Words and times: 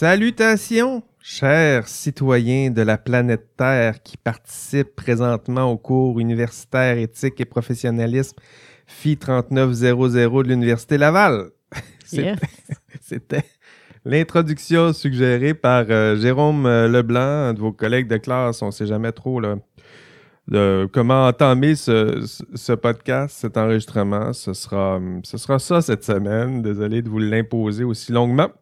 Salutations, 0.00 1.02
chers 1.20 1.88
citoyens 1.88 2.70
de 2.70 2.82
la 2.82 2.98
planète 2.98 3.56
Terre 3.56 4.00
qui 4.00 4.16
participent 4.16 4.94
présentement 4.94 5.72
au 5.72 5.76
cours 5.76 6.20
universitaire 6.20 6.98
éthique 6.98 7.40
et 7.40 7.44
professionnalisme 7.44 8.36
FI 8.86 9.16
3900 9.16 10.42
de 10.44 10.48
l'Université 10.48 10.98
Laval. 10.98 11.50
C'était 13.00 13.42
l'introduction 14.04 14.92
suggérée 14.92 15.54
par 15.54 15.86
euh, 15.90 16.14
Jérôme 16.14 16.66
euh, 16.66 16.86
Leblanc, 16.86 17.48
un 17.48 17.54
de 17.54 17.58
vos 17.58 17.72
collègues 17.72 18.06
de 18.06 18.18
classe. 18.18 18.62
On 18.62 18.66
ne 18.66 18.70
sait 18.70 18.86
jamais 18.86 19.10
trop 19.10 19.40
là, 19.40 19.56
de 20.46 20.88
comment 20.92 21.26
entamer 21.26 21.74
ce, 21.74 22.72
podcast, 22.74 23.36
cet 23.36 23.56
enregistrement. 23.56 24.32
Ce 24.32 24.52
sera, 24.52 25.00
ce 25.24 25.38
sera 25.38 25.58
ça 25.58 25.82
cette 25.82 26.04
semaine. 26.04 26.62
Désolé 26.62 27.02
de 27.02 27.08
vous 27.08 27.18
l'imposer 27.18 27.82
aussi 27.82 28.12
longuement. 28.12 28.52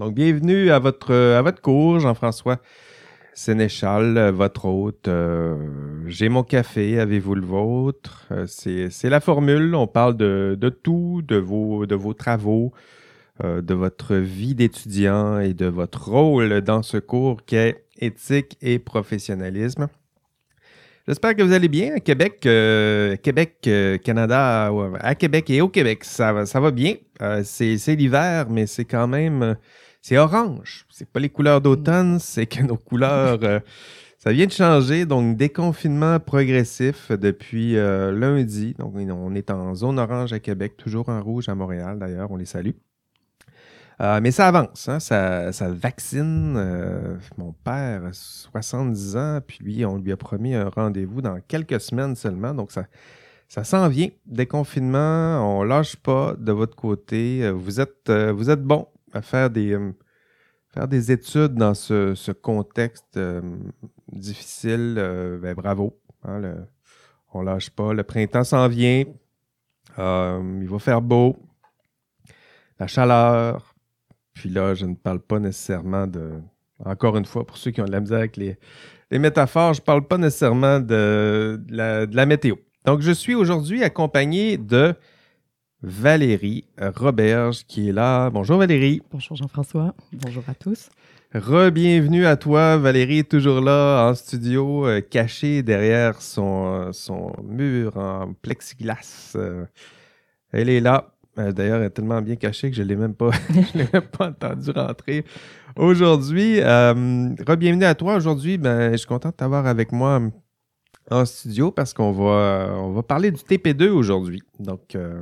Donc, 0.00 0.12
bienvenue 0.12 0.70
à 0.72 0.80
votre, 0.80 1.14
à 1.14 1.40
votre 1.40 1.62
cours, 1.62 2.00
Jean-François 2.00 2.58
Sénéchal, 3.32 4.30
votre 4.30 4.64
hôte. 4.64 5.06
Euh, 5.06 5.56
j'ai 6.08 6.28
mon 6.28 6.42
café, 6.42 6.98
avez-vous 6.98 7.36
le 7.36 7.46
vôtre? 7.46 8.26
Euh, 8.32 8.46
c'est 8.48 9.08
la 9.08 9.20
formule. 9.20 9.72
On 9.76 9.86
parle 9.86 10.16
de, 10.16 10.58
de, 10.60 10.68
tout, 10.68 11.22
de 11.22 11.36
vos, 11.36 11.86
de 11.86 11.94
vos 11.94 12.12
travaux, 12.12 12.72
euh, 13.44 13.62
de 13.62 13.72
votre 13.72 14.16
vie 14.16 14.56
d'étudiant 14.56 15.38
et 15.38 15.54
de 15.54 15.66
votre 15.66 16.08
rôle 16.08 16.60
dans 16.62 16.82
ce 16.82 16.96
cours 16.96 17.44
qui 17.44 17.54
est 17.54 17.84
éthique 18.00 18.58
et 18.62 18.80
professionnalisme. 18.80 19.86
J'espère 21.06 21.36
que 21.36 21.42
vous 21.42 21.52
allez 21.52 21.68
bien 21.68 21.96
à 21.96 22.00
Québec, 22.00 22.40
Québec, 22.40 23.68
Canada, 24.02 24.70
à 25.00 25.14
Québec 25.14 25.50
et 25.50 25.60
au 25.60 25.68
Québec. 25.68 26.02
Ça 26.04 26.32
va, 26.32 26.46
ça 26.46 26.60
va 26.60 26.70
bien. 26.70 26.94
c'est 27.42 27.94
l'hiver, 27.94 28.46
mais 28.48 28.66
c'est 28.66 28.86
quand 28.86 29.06
même 29.06 29.56
c'est 30.04 30.18
orange. 30.18 30.84
C'est 30.90 31.08
pas 31.08 31.18
les 31.18 31.30
couleurs 31.30 31.62
d'automne, 31.62 32.18
c'est 32.18 32.44
que 32.44 32.62
nos 32.62 32.76
couleurs, 32.76 33.38
euh, 33.42 33.58
ça 34.18 34.32
vient 34.32 34.44
de 34.44 34.52
changer. 34.52 35.06
Donc, 35.06 35.38
déconfinement 35.38 36.20
progressif 36.20 37.10
depuis 37.10 37.78
euh, 37.78 38.12
lundi. 38.12 38.74
Donc, 38.78 38.92
on 38.94 39.34
est 39.34 39.50
en 39.50 39.74
zone 39.74 39.98
orange 39.98 40.34
à 40.34 40.40
Québec, 40.40 40.76
toujours 40.76 41.08
en 41.08 41.22
rouge 41.22 41.48
à 41.48 41.54
Montréal 41.54 41.98
d'ailleurs. 41.98 42.30
On 42.30 42.36
les 42.36 42.44
salue. 42.44 42.72
Euh, 44.00 44.20
mais 44.20 44.32
ça 44.32 44.48
avance, 44.48 44.88
hein. 44.88 44.98
ça, 44.98 45.52
ça, 45.52 45.70
vaccine. 45.70 46.54
mon 47.38 47.52
père 47.52 48.04
a 48.06 48.12
70 48.12 49.16
ans, 49.16 49.40
puis 49.46 49.58
lui, 49.62 49.84
on 49.84 49.98
lui 49.98 50.10
a 50.10 50.16
promis 50.16 50.54
un 50.54 50.68
rendez-vous 50.68 51.22
dans 51.22 51.38
quelques 51.46 51.80
semaines 51.80 52.16
seulement. 52.16 52.54
Donc, 52.54 52.72
ça, 52.72 52.86
ça 53.48 53.62
s'en 53.62 53.88
vient. 53.88 54.08
Déconfinement, 54.26 55.58
on 55.58 55.62
lâche 55.62 55.96
pas 55.96 56.34
de 56.36 56.50
votre 56.50 56.74
côté. 56.74 57.48
Vous 57.50 57.80
êtes, 57.80 58.10
vous 58.10 58.50
êtes 58.50 58.62
bon 58.62 58.88
à 59.14 59.22
faire 59.22 59.48
des, 59.48 59.72
euh, 59.72 59.92
faire 60.68 60.88
des 60.88 61.12
études 61.12 61.54
dans 61.54 61.74
ce, 61.74 62.32
contexte 62.32 63.16
euh, 63.16 63.40
difficile, 64.12 64.96
euh, 64.98 65.38
ben, 65.38 65.54
bravo. 65.54 65.98
Hein, 66.24 66.40
le, 66.40 66.56
on 67.32 67.42
lâche 67.42 67.70
pas. 67.70 67.94
Le 67.94 68.02
printemps 68.02 68.44
s'en 68.44 68.68
vient. 68.68 69.04
il 69.96 70.68
va 70.68 70.78
faire 70.78 71.00
beau. 71.00 71.36
La 72.78 72.86
chaleur. 72.86 73.73
Puis 74.34 74.48
là, 74.50 74.74
je 74.74 74.86
ne 74.86 74.94
parle 74.94 75.20
pas 75.20 75.38
nécessairement 75.38 76.06
de. 76.06 76.32
Encore 76.84 77.16
une 77.16 77.24
fois, 77.24 77.46
pour 77.46 77.56
ceux 77.56 77.70
qui 77.70 77.80
ont 77.80 77.84
de 77.84 77.92
la 77.92 78.00
misère 78.00 78.18
avec 78.18 78.36
les, 78.36 78.58
métaphores, 79.12 79.74
je 79.74 79.80
ne 79.80 79.84
parle 79.84 80.06
pas 80.06 80.18
nécessairement 80.18 80.80
de 80.80 81.60
la 81.70 82.26
météo. 82.26 82.56
Donc, 82.84 83.00
je 83.00 83.12
suis 83.12 83.34
aujourd'hui 83.34 83.82
accompagné 83.82 84.58
de 84.58 84.94
Valérie 85.82 86.64
Roberge 86.78 87.64
qui 87.66 87.90
est 87.90 87.92
là. 87.92 88.30
Bonjour 88.30 88.58
Valérie. 88.58 89.02
Bonjour 89.10 89.36
Jean-François. 89.36 89.94
Bonjour 90.12 90.42
à 90.48 90.54
tous. 90.54 90.88
Re-bienvenue 91.34 92.26
à 92.26 92.36
toi. 92.36 92.78
Valérie 92.78 93.18
est 93.18 93.30
toujours 93.30 93.60
là 93.60 94.08
en 94.08 94.14
studio, 94.14 94.86
euh, 94.86 95.00
cachée 95.00 95.62
derrière 95.62 96.22
son, 96.22 96.92
son 96.92 97.32
mur 97.42 97.96
en 97.96 98.32
plexiglas. 98.40 99.32
Euh, 99.36 99.66
elle 100.52 100.70
est 100.70 100.80
là. 100.80 101.13
Euh, 101.38 101.52
d'ailleurs, 101.52 101.80
elle 101.80 101.86
est 101.86 101.90
tellement 101.90 102.22
bien 102.22 102.36
cachée 102.36 102.70
que 102.70 102.76
je 102.76 102.82
ne 102.82 102.88
l'ai 102.88 102.96
même 102.96 103.14
pas, 103.14 103.30
l'ai 103.74 103.88
même 103.92 104.02
pas 104.02 104.28
entendu 104.28 104.70
rentrer 104.70 105.24
aujourd'hui. 105.76 106.60
Re-bienvenue 106.60 107.84
à 107.84 107.94
toi. 107.94 108.16
Aujourd'hui, 108.16 108.58
ben, 108.58 108.92
je 108.92 108.98
suis 108.98 109.06
content 109.06 109.30
de 109.30 109.34
t'avoir 109.34 109.66
avec 109.66 109.92
moi 109.92 110.20
en 111.10 111.24
studio 111.24 111.70
parce 111.70 111.92
qu'on 111.92 112.12
va, 112.12 112.74
on 112.78 112.92
va 112.92 113.02
parler 113.02 113.30
du 113.30 113.40
TP2 113.40 113.88
aujourd'hui. 113.88 114.42
Donc, 114.58 114.94
euh, 114.94 115.20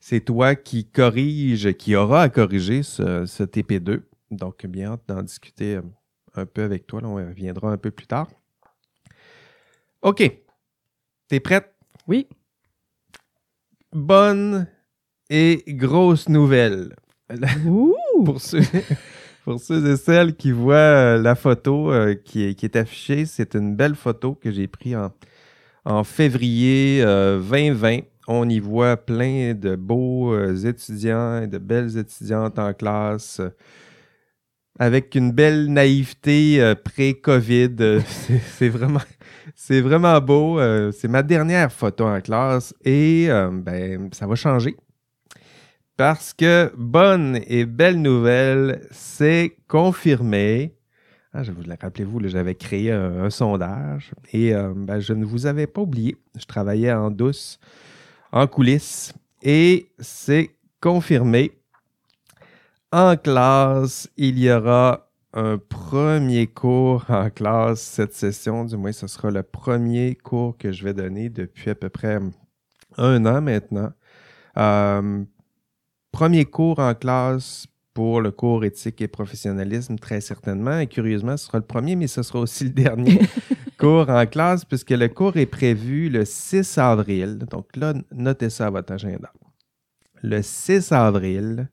c'est 0.00 0.20
toi 0.20 0.54
qui 0.54 0.86
corrige, 0.86 1.72
qui 1.74 1.94
aura 1.94 2.22
à 2.22 2.28
corriger 2.28 2.82
ce, 2.82 3.24
TP2. 3.44 4.02
Donc, 4.30 4.66
bien 4.66 4.92
hâte 4.92 5.02
d'en 5.06 5.22
discuter 5.22 5.76
euh, 5.76 5.82
un 6.34 6.46
peu 6.46 6.62
avec 6.62 6.86
toi. 6.86 7.00
Là, 7.00 7.08
on 7.08 7.14
reviendra 7.16 7.70
un 7.70 7.76
peu 7.76 7.90
plus 7.90 8.06
tard. 8.06 8.28
OK. 10.02 10.22
T'es 11.28 11.40
prête? 11.40 11.74
Oui. 12.08 12.26
Bonne 13.92 14.66
et 15.30 15.62
grosse 15.68 16.28
nouvelle. 16.28 16.96
Pour 18.24 18.40
ceux, 18.40 18.60
pour 19.44 19.60
ceux 19.60 19.92
et 19.92 19.96
celles 19.96 20.34
qui 20.34 20.50
voient 20.50 20.74
euh, 20.74 21.22
la 21.22 21.36
photo 21.36 21.92
euh, 21.92 22.14
qui, 22.14 22.42
est, 22.44 22.76
affichée, 22.76 23.24
c'est 23.24 23.54
une 23.54 23.76
belle 23.76 23.94
photo 23.94 24.34
que 24.34 24.50
j'ai 24.50 24.66
prise 24.66 24.96
en, 25.84 26.04
février 26.04 27.02
2020. 27.02 27.98
Euh, 27.98 28.00
On 28.26 28.48
y 28.48 28.58
voit 28.58 28.96
plein 28.96 29.54
de 29.54 29.76
beaux 29.76 30.36
étudiants 30.54 31.42
et 31.42 31.46
de 31.46 31.58
belles 31.58 31.96
étudiantes 31.96 32.58
en 32.58 32.74
classe 32.74 33.40
avec 34.78 35.14
une 35.14 35.30
belle 35.30 35.72
naïveté 35.72 36.74
pré-COVID. 36.84 38.02
c'est 38.56 38.68
vraiment, 38.68 39.00
c'est 39.54 39.80
vraiment 39.80 40.20
beau. 40.20 40.58
c'est 40.92 41.08
ma 41.08 41.22
dernière 41.22 41.72
photo 41.72 42.04
en 42.04 42.20
classe 42.20 42.74
et 42.84 43.28
ben, 43.52 44.10
ça 44.12 44.26
va 44.26 44.34
changer. 44.34 44.76
Parce 46.00 46.32
que 46.32 46.72
bonne 46.78 47.40
et 47.46 47.66
belle 47.66 48.00
nouvelle, 48.00 48.88
c'est 48.90 49.54
confirmé. 49.68 50.74
Ah, 51.34 51.42
je 51.42 51.52
vous 51.52 51.60
rappelez-vous, 51.78 52.26
j'avais 52.26 52.54
créé 52.54 52.90
un, 52.90 53.28
sondage 53.28 54.12
et 54.32 54.54
euh, 54.54 54.72
ben, 54.74 54.98
je 54.98 55.12
ne 55.12 55.26
vous 55.26 55.44
avais 55.44 55.66
pas 55.66 55.82
oublié. 55.82 56.16
Je 56.38 56.46
travaillais 56.46 56.90
en 56.90 57.10
douce, 57.10 57.60
en 58.32 58.46
coulisses 58.46 59.12
et 59.42 59.90
c'est 59.98 60.48
confirmé. 60.80 61.52
En 62.92 63.18
classe, 63.18 64.08
il 64.16 64.38
y 64.38 64.50
aura 64.50 65.06
un 65.34 65.58
premier 65.58 66.46
cours 66.46 67.04
en 67.10 67.28
classe 67.28 67.82
cette 67.82 68.14
session. 68.14 68.64
Du 68.64 68.78
moins, 68.78 68.92
ce 68.92 69.06
sera 69.06 69.30
le 69.30 69.42
premier 69.42 70.14
cours 70.14 70.56
que 70.56 70.72
je 70.72 70.82
vais 70.82 70.94
donner 70.94 71.28
depuis 71.28 71.68
à 71.68 71.74
peu 71.74 71.90
près 71.90 72.20
un 72.96 73.26
an 73.26 73.42
maintenant. 73.42 73.92
Euh, 74.56 75.24
Premier 76.12 76.44
cours 76.44 76.78
en 76.78 76.94
classe 76.94 77.66
pour 77.94 78.20
le 78.20 78.30
cours 78.30 78.64
éthique 78.64 79.00
et 79.00 79.08
professionnalisme, 79.08 79.98
très 79.98 80.20
certainement. 80.20 80.78
Et 80.78 80.86
curieusement, 80.86 81.36
ce 81.36 81.46
sera 81.46 81.58
le 81.58 81.64
premier, 81.64 81.96
mais 81.96 82.06
ce 82.06 82.22
sera 82.22 82.40
aussi 82.40 82.64
le 82.64 82.70
dernier 82.70 83.20
cours 83.78 84.08
en 84.08 84.26
classe, 84.26 84.64
puisque 84.64 84.90
le 84.90 85.08
cours 85.08 85.36
est 85.36 85.46
prévu 85.46 86.08
le 86.08 86.24
6 86.24 86.78
avril. 86.78 87.38
Donc 87.50 87.76
là, 87.76 87.94
notez 88.12 88.50
ça 88.50 88.66
à 88.66 88.70
votre 88.70 88.92
agenda. 88.92 89.32
Le 90.22 90.42
6 90.42 90.92
avril, 90.92 91.68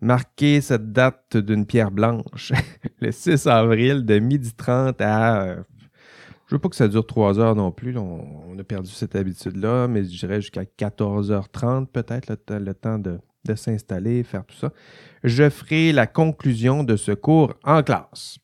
marquez 0.00 0.60
cette 0.60 0.92
date 0.92 1.36
d'une 1.36 1.66
pierre 1.66 1.90
blanche. 1.90 2.52
le 3.00 3.12
6 3.12 3.46
avril, 3.46 4.04
de 4.04 4.18
12h30 4.18 5.02
à. 5.02 5.42
Euh, 5.42 5.62
je 6.46 6.54
ne 6.54 6.58
veux 6.58 6.60
pas 6.60 6.68
que 6.68 6.76
ça 6.76 6.88
dure 6.88 7.06
trois 7.06 7.38
heures 7.38 7.56
non 7.56 7.72
plus. 7.72 7.96
On, 7.96 8.58
a 8.58 8.64
perdu 8.64 8.90
cette 8.90 9.16
habitude-là, 9.16 9.88
mais 9.88 10.04
je 10.04 10.18
dirais 10.18 10.42
jusqu'à 10.42 10.64
14h30 10.64 11.86
peut-être 11.86 12.28
le 12.50 12.74
temps 12.74 12.98
de 12.98 13.18
de 13.44 13.54
s'installer, 13.54 14.22
faire 14.22 14.44
tout 14.44 14.56
ça. 14.56 14.70
Je 15.22 15.48
ferai 15.48 15.92
la 15.92 16.06
conclusion 16.06 16.84
de 16.84 16.96
ce 16.96 17.12
cours 17.12 17.54
en 17.64 17.82
classe. 17.82 18.38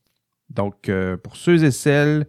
Donc, 0.50 0.88
euh, 0.88 1.16
pour 1.16 1.36
ceux 1.36 1.64
et 1.64 1.70
celles, 1.70 2.26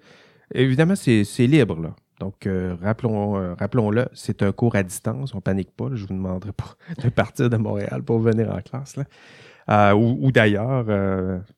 évidemment, 0.54 0.96
c'est 0.96 1.24
libre, 1.40 1.82
là. 1.82 1.96
Donc, 2.20 2.46
euh, 2.46 2.76
euh, 2.84 3.56
rappelons-le, 3.58 4.06
c'est 4.14 4.44
un 4.44 4.52
cours 4.52 4.76
à 4.76 4.84
distance, 4.84 5.34
on 5.34 5.42
panique 5.42 5.72
pas. 5.72 5.88
je 5.94 6.04
ne 6.04 6.08
vous 6.08 6.14
demanderai 6.14 6.52
pas 6.52 6.76
de 7.04 7.10
partir 7.10 7.50
de 7.50 7.58
Montréal 7.58 8.04
pour 8.04 8.20
venir 8.20 8.54
en 8.54 8.62
classe. 8.62 8.96
Là. 8.96 9.96
ou, 9.96 10.32
d'ailleurs, 10.32 10.86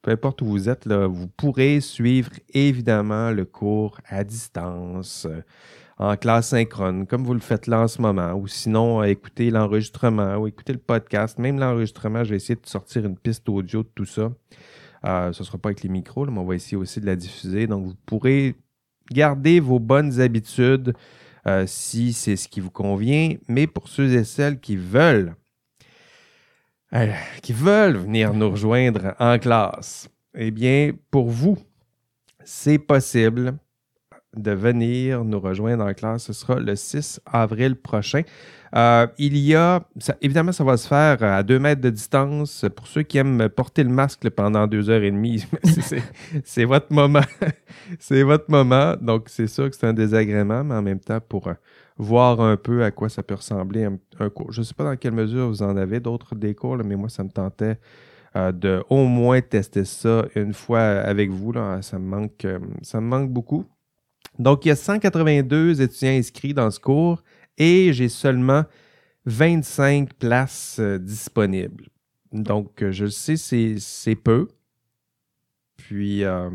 peu 0.02 0.12
importe 0.12 0.42
où 0.42 0.46
vous 0.46 0.70
êtes, 0.70 0.86
là, 0.86 1.08
vous 1.08 1.28
pourrez 1.28 1.82
suivre 1.82 2.32
évidemment 2.54 3.32
le 3.32 3.44
cours 3.44 4.00
à 4.08 4.24
distance 4.24 5.28
en 6.04 6.18
classe 6.18 6.50
synchrone, 6.50 7.08
comme 7.08 7.24
vous 7.24 7.34
le 7.34 7.40
faites 7.40 7.66
là 7.68 7.80
en 7.80 7.88
ce 7.88 8.02
moment, 8.02 8.34
ou 8.34 8.46
sinon 8.46 9.04
écouter 9.04 9.50
l'enregistrement 9.50 10.36
ou 10.36 10.48
écouter 10.48 10.74
le 10.74 10.80
podcast. 10.80 11.40
Même 11.40 11.60
l'enregistrement, 11.60 12.26
je 12.26 12.32
vais 12.32 12.36
essayer 12.36 12.56
de 12.56 12.68
sortir 12.68 13.06
une 13.06 13.18
piste 13.18 13.48
audio 13.48 13.84
de 13.84 13.90
tout 13.96 14.06
ça. 14.06 14.30
Euh, 15.06 15.32
ce 15.32 15.42
ne 15.42 15.46
sera 15.46 15.58
pas 15.58 15.70
avec 15.70 15.82
les 15.82 15.88
micros, 15.90 16.26
mais 16.26 16.40
on 16.40 16.46
va 16.46 16.56
essayer 16.56 16.76
aussi 16.76 17.00
de 17.00 17.06
la 17.06 17.16
diffuser. 17.16 17.68
Donc, 17.68 17.86
vous 17.86 17.96
pourrez 18.06 18.56
garder 19.12 19.62
vos 19.62 19.80
bonnes 19.80 20.20
habitudes 20.20 20.94
euh, 21.48 21.64
si 21.68 22.12
c'est 22.12 22.36
ce 22.36 22.50
qui 22.50 22.60
vous 22.60 22.72
convient. 22.72 23.36
Mais 23.48 23.66
pour 23.66 23.88
ceux 23.88 24.14
et 24.14 24.26
celles 24.26 24.60
qui 24.60 24.76
veulent 24.76 25.36
euh, 26.94 27.14
qui 27.42 27.54
veulent 27.54 27.98
venir 27.98 28.34
nous 28.34 28.52
rejoindre 28.52 29.16
en 29.20 29.40
classe, 29.40 30.10
eh 30.36 30.52
bien, 30.52 30.92
pour 31.10 31.30
vous, 31.30 31.58
c'est 32.44 32.78
possible 32.78 33.56
de 34.36 34.52
venir 34.52 35.24
nous 35.24 35.40
rejoindre 35.40 35.86
en 35.86 35.94
classe. 35.94 36.24
Ce 36.24 36.34
sera 36.34 36.60
le 36.60 36.76
6 36.76 37.22
avril 37.26 37.76
prochain. 37.76 38.24
Euh, 38.76 39.06
il 39.20 39.38
y 39.38 39.54
a, 39.54 39.84
évidemment, 40.22 40.52
ça 40.52 40.64
va 40.64 40.78
se 40.78 40.88
faire 40.88 41.22
à 41.22 41.44
deux 41.44 41.60
mètres 41.60 41.82
de 41.82 41.92
distance. 41.92 42.66
Pour 42.76 42.88
ceux 42.88 43.04
qui 43.04 43.20
aiment 43.20 43.48
porter 43.50 43.84
le 43.84 43.92
masque 43.92 44.28
pendant 44.32 44.66
deux 44.66 44.90
heures 44.90 45.04
et 45.04 45.12
demie, 45.12 45.46
c'est 46.44 46.66
votre 46.66 46.92
moment. 46.92 47.22
c'est 48.00 48.24
votre 48.24 48.50
moment. 48.50 48.96
Donc, 49.00 49.30
c'est 49.30 49.48
sûr 49.48 49.70
que 49.70 49.76
c'est 49.76 49.86
un 49.86 49.94
désagrément, 49.94 50.64
mais 50.64 50.76
en 50.76 50.82
même 50.82 51.00
temps, 51.00 51.20
pour 51.20 51.48
euh, 51.48 51.54
voir 51.98 52.42
un 52.42 52.58
peu 52.58 52.84
à 52.84 52.90
quoi 52.90 53.10
ça 53.10 53.22
peut 53.22 53.36
ressembler 53.36 53.88
un, 54.20 54.30
cours. 54.30 54.52
Je 54.52 54.62
ne 54.62 54.66
sais 54.66 54.74
pas 54.74 54.86
dans 54.86 54.98
quelle 54.98 55.14
mesure 55.14 55.48
vous 55.48 55.62
en 55.62 55.78
avez 55.78 56.00
d'autres 56.00 56.34
des 56.34 56.56
cours, 56.56 56.78
mais 56.78 56.96
moi, 56.96 57.10
ça 57.10 57.24
me 57.24 57.30
tentait 57.30 57.78
euh, 58.36 58.52
de 58.52 58.84
au 58.90 59.06
moins 59.06 59.42
tester 59.42 59.86
ça 59.86 60.26
une 60.36 60.56
fois 60.56 60.82
avec 60.82 61.30
vous. 61.30 61.52
Là. 61.52 61.84
Ça, 61.84 62.00
me 62.00 62.08
manque, 62.08 62.48
ça 62.82 63.00
me 63.00 63.06
manque 63.06 63.30
beaucoup. 63.30 63.66
Donc, 64.40 64.66
il 64.66 64.70
y 64.70 64.72
a 64.72 64.76
182 64.76 65.82
étudiants 65.82 66.18
inscrits 66.18 66.54
dans 66.54 66.72
ce 66.72 66.80
cours 66.80 67.24
et 67.58 67.94
j'ai 67.94 68.10
seulement 68.10 68.64
25 69.26 70.14
places 70.14 70.78
euh, 70.80 70.98
disponibles. 70.98 71.88
Donc, 72.32 72.82
euh, 72.82 72.92
je 72.92 73.06
le 73.06 73.12
sais, 73.12 73.36
c'est 73.38 74.16
peu. 74.16 74.48
Puis, 75.78 76.24
euh, 76.24 76.50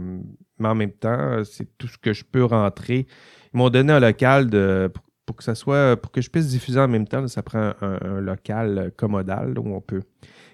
mais 0.59 0.69
en 0.69 0.75
même 0.75 0.93
temps, 0.93 1.43
c'est 1.45 1.69
tout 1.79 1.87
ce 1.87 1.99
que 1.99 2.13
je 2.13 2.25
peux 2.25 2.45
rentrer. 2.45 3.07
Ils 3.55 3.57
m'ont 3.57 3.71
donné 3.71 3.93
un 3.93 4.01
local 4.01 4.51
de, 4.51 4.91
pour, 5.25 5.37
que 5.37 5.45
ça 5.45 5.55
soit, 5.55 5.97
pour 5.97 6.11
que 6.11 6.21
je 6.21 6.31
puisse 6.31 6.49
diffuser 6.49 6.81
en 6.81 6.89
même 6.89 7.07
temps. 7.07 7.27
ça 7.29 7.43
prend 7.43 7.75
un, 7.81 8.21
local 8.21 8.93
commodal 8.97 9.59
où 9.59 9.75
on 9.75 9.81
peut 9.81 10.03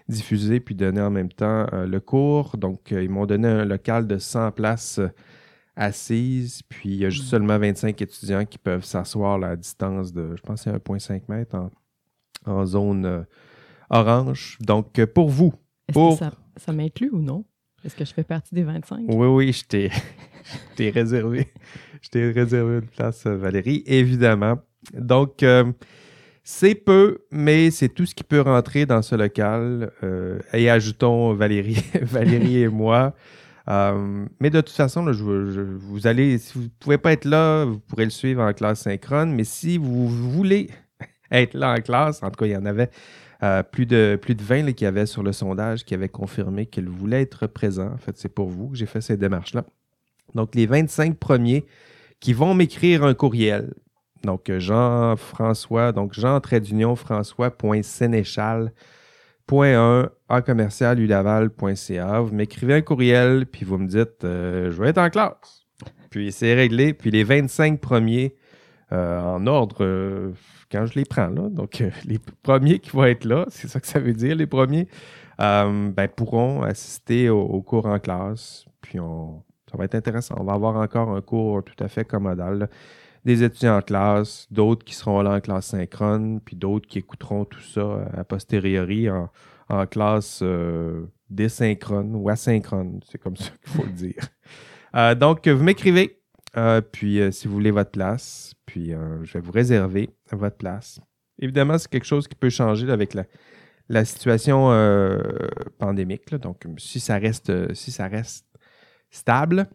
diffuser 0.08 0.60
puis 0.60 0.74
donner 0.74 1.00
en 1.00 1.10
même 1.10 1.32
temps 1.32 1.66
le 1.72 2.00
cours. 2.00 2.56
Donc, 2.58 2.90
ils 2.90 3.08
m'ont 3.08 3.26
donné 3.26 3.48
un 3.48 3.64
local 3.64 4.06
de 4.06 4.18
100 4.18 4.52
places 4.52 5.00
assises, 5.76 6.62
puis 6.68 6.90
il 6.90 6.96
y 6.96 7.04
a 7.04 7.10
juste 7.10 7.26
seulement 7.26 7.58
25 7.58 8.00
étudiants 8.00 8.44
qui 8.44 8.58
peuvent 8.58 8.84
s'asseoir 8.84 9.42
à 9.42 9.56
distance 9.56 10.12
de, 10.12 10.36
je 10.36 10.42
pense, 10.42 10.62
c'est 10.62 10.70
1,5 10.70 11.22
m 11.28 11.70
en, 12.46 12.66
zone 12.66 13.06
euh, 13.06 13.22
orange. 13.90 14.58
Donc, 14.60 14.98
euh, 14.98 15.06
pour 15.06 15.30
vous. 15.30 15.52
Est-ce 15.88 16.18
que 16.20 16.24
ça, 16.56 16.72
m'inclut 16.72 17.10
ou 17.10 17.20
non? 17.20 17.44
Est-ce 17.84 17.96
que 17.96 18.04
je 18.04 18.14
fais 18.14 18.24
partie 18.24 18.54
des 18.54 18.62
25? 18.62 19.06
Oui, 19.08 19.26
oui, 19.26 19.52
je 19.52 19.64
t'ai 20.76 20.90
réservé. 20.90 21.48
Je 22.00 22.08
t'ai 22.08 22.30
réservé 22.30 22.76
une 22.76 22.88
place, 22.88 23.26
Valérie, 23.26 23.82
évidemment. 23.86 24.58
Donc, 24.92 25.42
euh, 25.42 25.72
c'est 26.44 26.74
peu, 26.74 27.24
mais 27.30 27.70
c'est 27.70 27.88
tout 27.88 28.06
ce 28.06 28.14
qui 28.14 28.24
peut 28.24 28.40
rentrer 28.40 28.86
dans 28.86 29.02
ce 29.02 29.16
local. 29.16 29.90
et 30.52 30.70
ajoutons 30.70 31.34
Valérie, 31.34 31.82
Valérie 32.02 32.58
et 32.58 32.68
moi. 32.68 33.14
Euh, 33.68 34.26
mais 34.40 34.50
de 34.50 34.60
toute 34.60 34.74
façon, 34.74 35.10
je, 35.12 35.22
vous 35.22 36.06
allez, 36.06 36.38
si 36.38 36.54
vous 36.54 36.64
ne 36.64 36.68
pouvez 36.80 36.98
pas 36.98 37.12
être 37.12 37.24
là, 37.24 37.64
vous 37.64 37.78
pourrez 37.78 38.04
le 38.04 38.10
suivre 38.10 38.42
en 38.42 38.52
classe 38.52 38.80
synchrone. 38.80 39.32
Mais 39.32 39.44
si 39.44 39.78
vous 39.78 40.08
voulez 40.08 40.70
être 41.30 41.54
là 41.54 41.72
en 41.72 41.80
classe, 41.80 42.22
en 42.22 42.30
tout 42.30 42.36
cas, 42.36 42.46
il 42.46 42.52
y 42.52 42.56
en 42.56 42.66
avait 42.66 42.90
euh, 43.42 43.62
plus, 43.62 43.86
de, 43.86 44.18
plus 44.20 44.34
de 44.34 44.42
20 44.42 44.72
qui 44.72 44.86
avaient 44.86 45.06
sur 45.06 45.22
le 45.22 45.32
sondage 45.32 45.84
qui 45.84 45.94
avaient 45.94 46.08
confirmé 46.08 46.66
qu'ils 46.66 46.88
voulaient 46.88 47.22
être 47.22 47.46
présents. 47.46 47.92
En 47.92 47.98
fait, 47.98 48.16
c'est 48.18 48.28
pour 48.28 48.48
vous 48.48 48.68
que 48.68 48.76
j'ai 48.76 48.86
fait 48.86 49.00
ces 49.00 49.16
démarches-là. 49.16 49.64
Donc, 50.34 50.54
les 50.54 50.66
25 50.66 51.16
premiers 51.16 51.64
qui 52.20 52.32
vont 52.32 52.54
m'écrire 52.54 53.04
un 53.04 53.14
courriel. 53.14 53.72
Donc, 54.24 54.50
Jean-François, 54.50 55.92
donc 55.92 56.14
Jean 56.14 56.40
d'union 56.40 56.96
François.sénéchal 56.96 58.64
Point 58.64 58.72
1 59.52 60.08
à 60.28 60.42
commercial 60.42 60.98
Vous 60.98 62.34
m'écrivez 62.34 62.74
un 62.74 62.80
courriel, 62.80 63.46
puis 63.46 63.64
vous 63.64 63.78
me 63.78 63.86
dites 63.86 64.24
euh, 64.24 64.70
Je 64.70 64.80
vais 64.80 64.88
être 64.90 64.98
en 64.98 65.10
classe. 65.10 65.66
Puis 66.10 66.32
c'est 66.32 66.54
réglé. 66.54 66.94
Puis 66.94 67.10
les 67.10 67.24
25 67.24 67.80
premiers 67.80 68.36
euh, 68.92 69.20
en 69.20 69.46
ordre, 69.46 69.84
euh, 69.84 70.32
quand 70.70 70.86
je 70.86 70.94
les 70.94 71.04
prends, 71.04 71.28
là, 71.28 71.48
donc 71.48 71.82
les 72.04 72.18
premiers 72.42 72.78
qui 72.78 72.90
vont 72.90 73.04
être 73.04 73.24
là, 73.24 73.46
c'est 73.48 73.68
ça 73.68 73.80
que 73.80 73.86
ça 73.86 73.98
veut 73.98 74.12
dire, 74.12 74.36
les 74.36 74.46
premiers, 74.46 74.88
ben, 75.38 76.08
pourront 76.16 76.62
assister 76.62 77.28
au, 77.28 77.60
cours 77.62 77.86
en 77.86 77.98
classe. 77.98 78.64
Puis 78.80 79.00
on, 79.00 79.42
ça 79.70 79.76
va 79.76 79.84
être 79.84 79.94
intéressant. 79.94 80.36
On 80.38 80.44
va 80.44 80.52
avoir 80.52 80.76
encore 80.76 81.10
un 81.10 81.20
cours 81.20 81.62
tout 81.64 81.82
à 81.82 81.88
fait 81.88 82.04
commodal 82.04 82.68
des 83.24 83.42
étudiants 83.42 83.78
en 83.78 83.82
classe, 83.82 84.46
d'autres 84.50 84.84
qui 84.84 84.94
seront 84.94 85.22
là 85.22 85.32
en 85.36 85.40
classe 85.40 85.66
synchrone, 85.66 86.40
puis 86.40 86.56
d'autres 86.56 86.86
qui 86.86 86.98
écouteront 86.98 87.44
tout 87.44 87.60
ça 87.60 88.06
a 88.16 88.24
posteriori 88.24 89.08
en, 89.08 89.30
classe 89.90 90.40
euh, 90.42 91.06
désynchrone 91.30 92.14
ou 92.14 92.28
asynchrone. 92.28 93.00
C'est 93.10 93.18
comme 93.18 93.36
ça 93.36 93.50
qu'il 93.62 93.72
faut 93.72 93.84
le 93.84 93.92
dire. 93.92 94.28
Euh, 94.94 95.14
donc, 95.14 95.48
vous 95.48 95.64
m'écrivez, 95.64 96.20
euh, 96.56 96.80
puis 96.80 97.20
si 97.32 97.48
vous 97.48 97.54
voulez 97.54 97.70
votre 97.70 97.90
place, 97.90 98.54
puis 98.66 98.92
je 99.22 99.32
vais 99.32 99.40
vous 99.40 99.52
réserver 99.52 100.10
votre 100.30 100.56
place. 100.56 101.00
Évidemment, 101.40 101.78
c'est 101.78 101.90
quelque 101.90 102.06
chose 102.06 102.28
qui 102.28 102.36
peut 102.36 102.50
changer 102.50 102.88
avec 102.90 103.14
la, 103.88 104.04
situation 104.04 104.68
pandémique. 105.78 106.32
Donc, 106.36 106.64
si 106.76 107.00
ça 107.00 107.18
reste, 107.18 107.74
si 107.74 107.90
ça 107.90 108.06
reste 108.06 108.46
stable, 109.10 109.66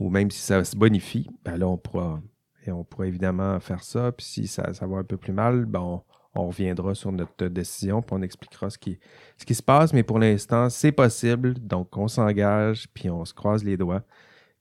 ou 0.00 0.08
même 0.10 0.30
si 0.30 0.40
ça 0.40 0.64
se 0.64 0.76
bonifie, 0.76 1.28
ben 1.44 1.56
là, 1.56 1.68
on 1.68 1.76
pourra, 1.76 2.20
et 2.66 2.72
on 2.72 2.84
pourrait 2.84 3.08
évidemment 3.08 3.58
faire 3.60 3.82
ça. 3.82 4.12
Puis 4.12 4.26
si 4.26 4.46
ça, 4.46 4.70
va 4.80 4.98
un 4.98 5.04
peu 5.04 5.16
plus 5.16 5.32
mal, 5.32 5.64
ben 5.64 6.02
on, 6.34 6.46
reviendra 6.46 6.94
sur 6.94 7.12
notre 7.12 7.48
décision, 7.48 8.00
puis 8.00 8.16
on 8.18 8.22
expliquera 8.22 8.70
ce 8.70 8.78
qui, 8.78 8.98
ce 9.36 9.44
qui 9.44 9.54
se 9.54 9.62
passe. 9.62 9.92
Mais 9.92 10.02
pour 10.02 10.18
l'instant, 10.18 10.70
c'est 10.70 10.92
possible. 10.92 11.54
Donc, 11.54 11.96
on 11.96 12.08
s'engage, 12.08 12.88
puis 12.94 13.10
on 13.10 13.24
se 13.24 13.34
croise 13.34 13.64
les 13.64 13.76
doigts. 13.76 14.02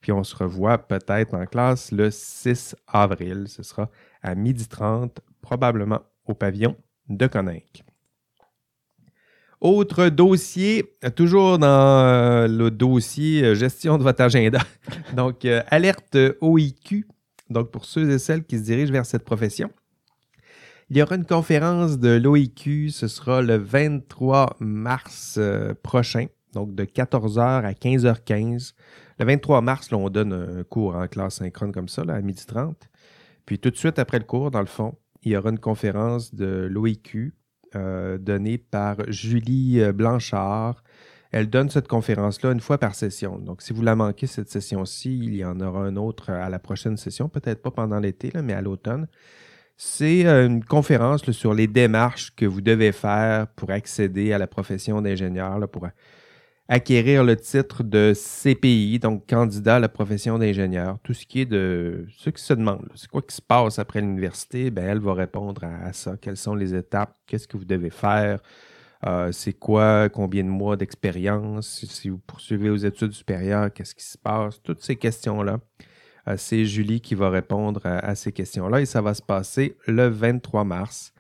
Puis 0.02 0.12
on 0.12 0.24
se 0.24 0.36
revoit 0.36 0.80
peut-être 0.80 1.34
en 1.36 1.46
classe 1.46 1.92
le 1.92 2.10
6 2.12 2.76
avril. 2.88 3.46
Ce 3.48 3.64
sera 3.64 3.90
à 4.22 4.36
12h30, 4.36 5.18
probablement 5.42 6.02
au 6.26 6.34
pavillon 6.34 6.76
de 7.08 7.28
Coninck. 7.28 7.84
Autre 9.62 10.10
dossier, 10.10 10.98
toujours 11.16 11.60
dans 11.60 11.68
euh, 11.68 12.48
le 12.48 12.72
dossier 12.72 13.44
euh, 13.44 13.54
gestion 13.54 14.00
de 14.00 14.04
votre 14.04 14.24
agenda. 14.24 14.60
Donc, 15.16 15.46
euh, 15.46 15.62
alerte 15.70 16.18
OIQ 16.42 17.06
donc 17.52 17.72
pour 17.72 17.86
ceux 17.86 18.10
et 18.10 18.20
celles 18.20 18.44
qui 18.44 18.58
se 18.58 18.64
dirigent 18.64 18.92
vers 18.92 19.06
cette 19.06 19.24
profession. 19.24 19.70
Il 20.90 20.98
y 20.98 21.02
aura 21.02 21.16
une 21.16 21.26
conférence 21.26 22.00
de 22.00 22.18
l'OIQ, 22.18 22.90
ce 22.90 23.08
sera 23.08 23.42
le 23.42 23.56
23 23.56 24.58
mars 24.60 25.36
euh, 25.38 25.74
prochain, 25.82 26.26
donc 26.54 26.76
de 26.76 26.84
14h 26.84 27.64
à 27.64 27.72
15h15. 27.72 28.74
Le 29.20 29.26
23 29.26 29.62
mars, 29.62 29.88
on 29.94 30.10
donne 30.10 30.34
un 30.34 30.64
cours 30.64 30.96
en 30.96 31.08
classe 31.08 31.36
synchrone 31.36 31.72
comme 31.72 31.88
ça, 31.88 32.02
à 32.02 32.22
12h30. 32.22 32.74
Puis 33.46 33.60
tout 33.60 33.70
de 33.70 33.78
suite 33.78 34.00
après 34.00 34.20
le 34.20 34.26
cours, 34.26 34.52
dans 34.52 34.60
le 34.60 34.66
fond, 34.66 34.96
il 35.24 35.32
y 35.32 35.38
aura 35.38 35.50
une 35.52 35.60
conférence 35.60 36.34
de 36.34 36.68
l'OIQ 36.70 37.36
euh, 37.76 38.18
donnée 38.18 38.58
par 38.58 38.98
Julie 39.08 39.80
euh, 39.80 39.94
Blanchard, 39.94 40.84
elle 41.32 41.50
donne 41.50 41.70
cette 41.70 41.88
conférence-là 41.88 42.52
une 42.52 42.60
fois 42.60 42.78
par 42.78 42.94
session. 42.94 43.40
Donc, 43.40 43.62
si 43.62 43.74
vous 43.74 43.82
la 43.82 43.96
manquez, 43.96 44.28
cette 44.28 44.50
session-ci, 44.50 45.18
il 45.18 45.36
y 45.36 45.46
en 45.46 45.60
aura 45.62 45.88
une 45.88 45.98
autre 45.98 46.30
à 46.30 46.50
la 46.50 46.60
prochaine 46.60 46.98
session, 46.98 47.30
peut-être 47.30 47.62
pas 47.62 47.72
pendant 47.72 48.00
l'été, 48.00 48.32
mais 48.44 48.54
à 48.54 48.62
l'automne. 48.62 49.08
C'est 49.78 50.26
euh, 50.28 50.46
une 50.46 50.64
conférence 50.64 51.32
sur 51.32 51.54
les 51.54 51.68
démarches 51.68 52.36
que 52.36 52.46
vous 52.46 52.62
devez 52.62 52.92
faire 52.92 53.48
pour 53.56 53.72
accéder 53.72 54.34
à 54.34 54.38
la 54.38 54.46
profession 54.46 55.02
d'ingénieur, 55.02 55.68
pour 55.70 55.88
acquérir 56.68 57.24
le 57.24 57.36
titre 57.36 57.84
de 57.84 58.14
CPI, 58.14 59.00
donc 59.00 59.28
candidat 59.28 59.78
à 59.78 59.80
la 59.80 59.90
profession 59.90 60.38
d'ingénieur. 60.38 61.00
Tout 61.04 61.14
ce 61.14 61.26
qui 61.26 61.42
est 61.42 61.46
de 61.46 62.06
ceux 62.18 62.32
qui 62.32 62.44
se 62.44 62.54
demandent, 62.54 62.90
c'est 62.96 63.10
quoi 63.10 63.22
qui 63.22 63.36
se 63.36 63.42
passe 63.42 63.80
après 63.80 64.02
l'université, 64.02 64.70
ben, 64.70 64.86
elle 64.86 65.00
va 65.00 65.14
répondre 65.14 65.64
à 65.64 65.92
ça. 65.94 66.16
Quelles 66.16 66.38
sont 66.38 66.56
les 66.56 66.76
étapes? 66.76 67.18
Qu'est-ce 67.26 67.48
que 67.48 67.58
vous 67.58 67.66
devez 67.66 67.90
faire? 67.90 68.40
Euh, 69.06 69.32
c'est 69.32 69.54
quoi, 69.54 70.10
combien 70.10 70.44
de 70.44 70.50
mois 70.50 70.78
d'expérience, 70.78 71.86
si 71.86 72.10
vous 72.10 72.20
poursuivez 72.20 72.70
aux 72.70 72.78
études 72.78 73.14
supérieures, 73.14 73.74
qu'est-ce 73.74 73.96
qui 73.96 74.04
se 74.04 74.18
passe, 74.18 74.62
toutes 74.62 74.82
ces 74.82 74.96
questions-là. 74.96 75.60
Euh, 76.28 76.36
c'est 76.38 76.66
Julie 76.66 77.02
qui 77.02 77.16
va 77.16 77.32
répondre 77.32 77.82
à, 77.84 78.14
ces 78.14 78.32
questions-là 78.32 78.82
et 78.82 78.86
ça 78.86 79.02
va 79.02 79.16
se 79.16 79.24
passer 79.24 79.76
le 79.88 80.08
23 80.08 80.64
mars 80.66 81.14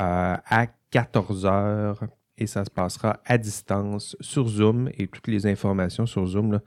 euh, 0.00 0.36
à 0.44 0.66
14 0.90 1.46
heures 1.46 2.04
et 2.36 2.48
ça 2.48 2.64
se 2.64 2.70
passera 2.70 3.20
à 3.26 3.38
distance 3.38 4.16
sur 4.20 4.48
Zoom 4.48 4.90
et 4.98 5.06
toutes 5.06 5.28
les 5.28 5.46
informations 5.46 6.06
sur 6.06 6.26
Zoom 6.26 6.60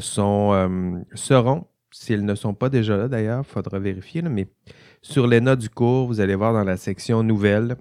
sont, 0.00 1.04
seront, 1.14 1.68
ne 2.10 2.34
sont 2.34 2.54
pas 2.54 2.68
déjà 2.68 2.96
là 2.96 3.06
d'ailleurs, 3.08 3.44
il 3.48 3.50
faudra 3.50 3.78
vérifier, 3.78 4.20
mais 4.22 4.48
sur 5.00 5.28
les 5.28 5.40
notes 5.40 5.60
du 5.60 5.70
cours, 5.70 6.08
vous 6.08 6.20
allez 6.20 6.34
voir 6.34 6.52
dans 6.52 6.64
la 6.64 6.76
section 6.76 7.22
nouvelles, 7.22 7.76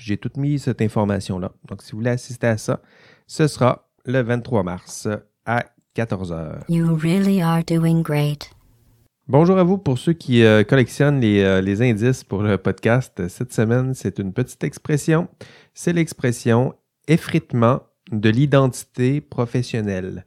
j'ai 0.00 0.16
tout 0.16 0.30
mis 0.36 0.58
cette 0.58 0.82
information-là. 0.82 1.52
Donc, 1.68 1.82
si 1.82 1.92
vous 1.92 1.98
voulez 1.98 2.10
assister 2.10 2.46
à 2.46 2.58
ça, 2.58 2.80
ce 3.26 3.46
sera 3.46 3.88
le 4.04 4.22
23 4.22 4.62
mars 4.62 5.08
à 5.44 5.66
14h. 5.96 6.60
You 6.68 6.96
really 6.96 7.40
are 7.42 7.62
doing 7.64 8.02
great. 8.02 8.50
Bonjour 9.28 9.58
à 9.58 9.62
vous 9.62 9.78
pour 9.78 9.98
ceux 9.98 10.12
qui 10.12 10.42
euh, 10.42 10.64
collectionnent 10.64 11.20
les, 11.20 11.42
euh, 11.42 11.60
les, 11.60 11.82
indices 11.82 12.24
pour 12.24 12.42
le 12.42 12.58
podcast. 12.58 13.28
Cette 13.28 13.52
semaine, 13.52 13.94
c'est 13.94 14.18
une 14.18 14.32
petite 14.32 14.64
expression. 14.64 15.28
C'est 15.74 15.92
l'expression 15.92 16.74
effritement 17.06 17.82
de 18.10 18.28
l'identité 18.28 19.20
professionnelle. 19.20 20.26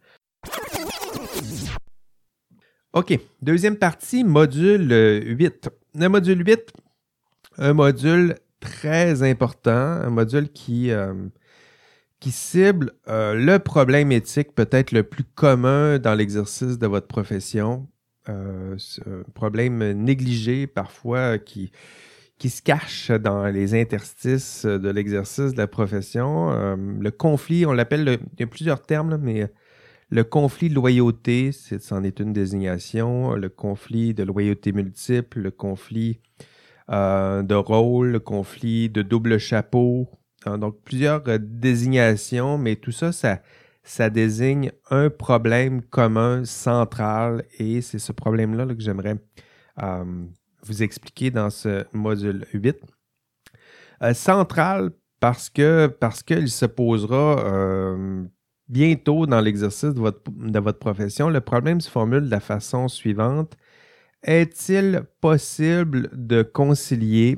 OK, 2.93 3.19
deuxième 3.41 3.75
partie, 3.75 4.23
module 4.23 4.93
8. 5.25 5.69
Le 5.95 6.07
module 6.07 6.47
8, 6.47 6.73
un 7.57 7.73
module 7.73 8.35
très 8.63 9.23
important, 9.23 9.71
un 9.71 10.09
module 10.09 10.49
qui, 10.49 10.89
euh, 10.89 11.13
qui 12.21 12.31
cible 12.31 12.93
euh, 13.09 13.33
le 13.33 13.59
problème 13.59 14.11
éthique 14.11 14.55
peut-être 14.55 14.93
le 14.93 15.03
plus 15.03 15.25
commun 15.25 15.99
dans 15.99 16.15
l'exercice 16.15 16.79
de 16.79 16.87
votre 16.87 17.07
profession, 17.07 17.89
euh, 18.29 18.77
un 19.05 19.31
problème 19.33 19.91
négligé 19.91 20.65
parfois 20.65 21.37
qui, 21.37 21.71
qui 22.37 22.49
se 22.49 22.61
cache 22.61 23.11
dans 23.11 23.47
les 23.47 23.79
interstices 23.79 24.65
de 24.65 24.89
l'exercice 24.89 25.51
de 25.53 25.57
la 25.57 25.67
profession. 25.67 26.51
le 26.77 27.11
conflit, 27.11 27.65
on 27.65 27.73
l'appelle, 27.73 28.19
il 28.33 28.39
y 28.39 28.43
a 28.43 28.47
plusieurs 28.47 28.81
termes, 28.81 29.17
mais 29.17 29.51
le 30.09 30.23
conflit 30.23 30.69
de 30.69 30.75
loyauté, 30.75 31.51
c'en 31.51 32.03
est, 32.03 32.19
une 32.19 32.31
désignation. 32.33 33.33
Le 33.33 33.49
conflit 33.49 34.13
de 34.13 34.23
loyauté 34.23 34.71
multiple, 34.71 35.39
le 35.41 35.51
conflit 35.51 36.19
de 36.89 37.53
rôle, 37.53 38.09
le 38.09 38.19
conflit 38.19 38.89
de 38.89 39.01
double 39.01 39.37
chapeau. 39.37 40.09
Hein, 40.45 40.57
donc, 40.57 40.81
plusieurs 40.83 41.23
euh, 41.27 41.37
désignations, 41.39 42.57
mais 42.57 42.75
tout 42.75 42.91
ça, 42.91 43.11
ça, 43.83 44.09
désigne 44.09 44.71
un 44.89 45.09
problème 45.09 45.81
commun 45.81 46.45
central 46.45 47.45
et 47.59 47.81
c'est 47.81 47.99
ce 47.99 48.11
problème-là 48.11 48.65
que 48.65 48.79
j'aimerais 48.79 49.15
euh, 49.81 50.25
vous 50.63 50.83
expliquer 50.83 51.31
dans 51.31 51.49
ce 51.49 51.85
module 51.93 52.45
8. 52.53 52.77
central 54.13 54.91
parce 55.19 55.49
que 55.49 55.87
parce 55.87 56.23
qu'il 56.23 56.49
se 56.49 56.65
posera 56.65 57.37
bientôt 58.67 59.25
dans 59.25 59.41
l'exercice 59.41 59.93
de 59.93 59.99
votre, 59.99 60.21
de 60.31 60.59
votre 60.59 60.79
profession, 60.79 61.29
le 61.29 61.41
problème 61.41 61.81
se 61.81 61.89
formule 61.89 62.21
de 62.21 62.31
la 62.31 62.39
façon 62.39 62.87
suivante. 62.87 63.55
Est-il 64.23 65.03
possible 65.19 66.09
de 66.13 66.43
concilier 66.43 67.37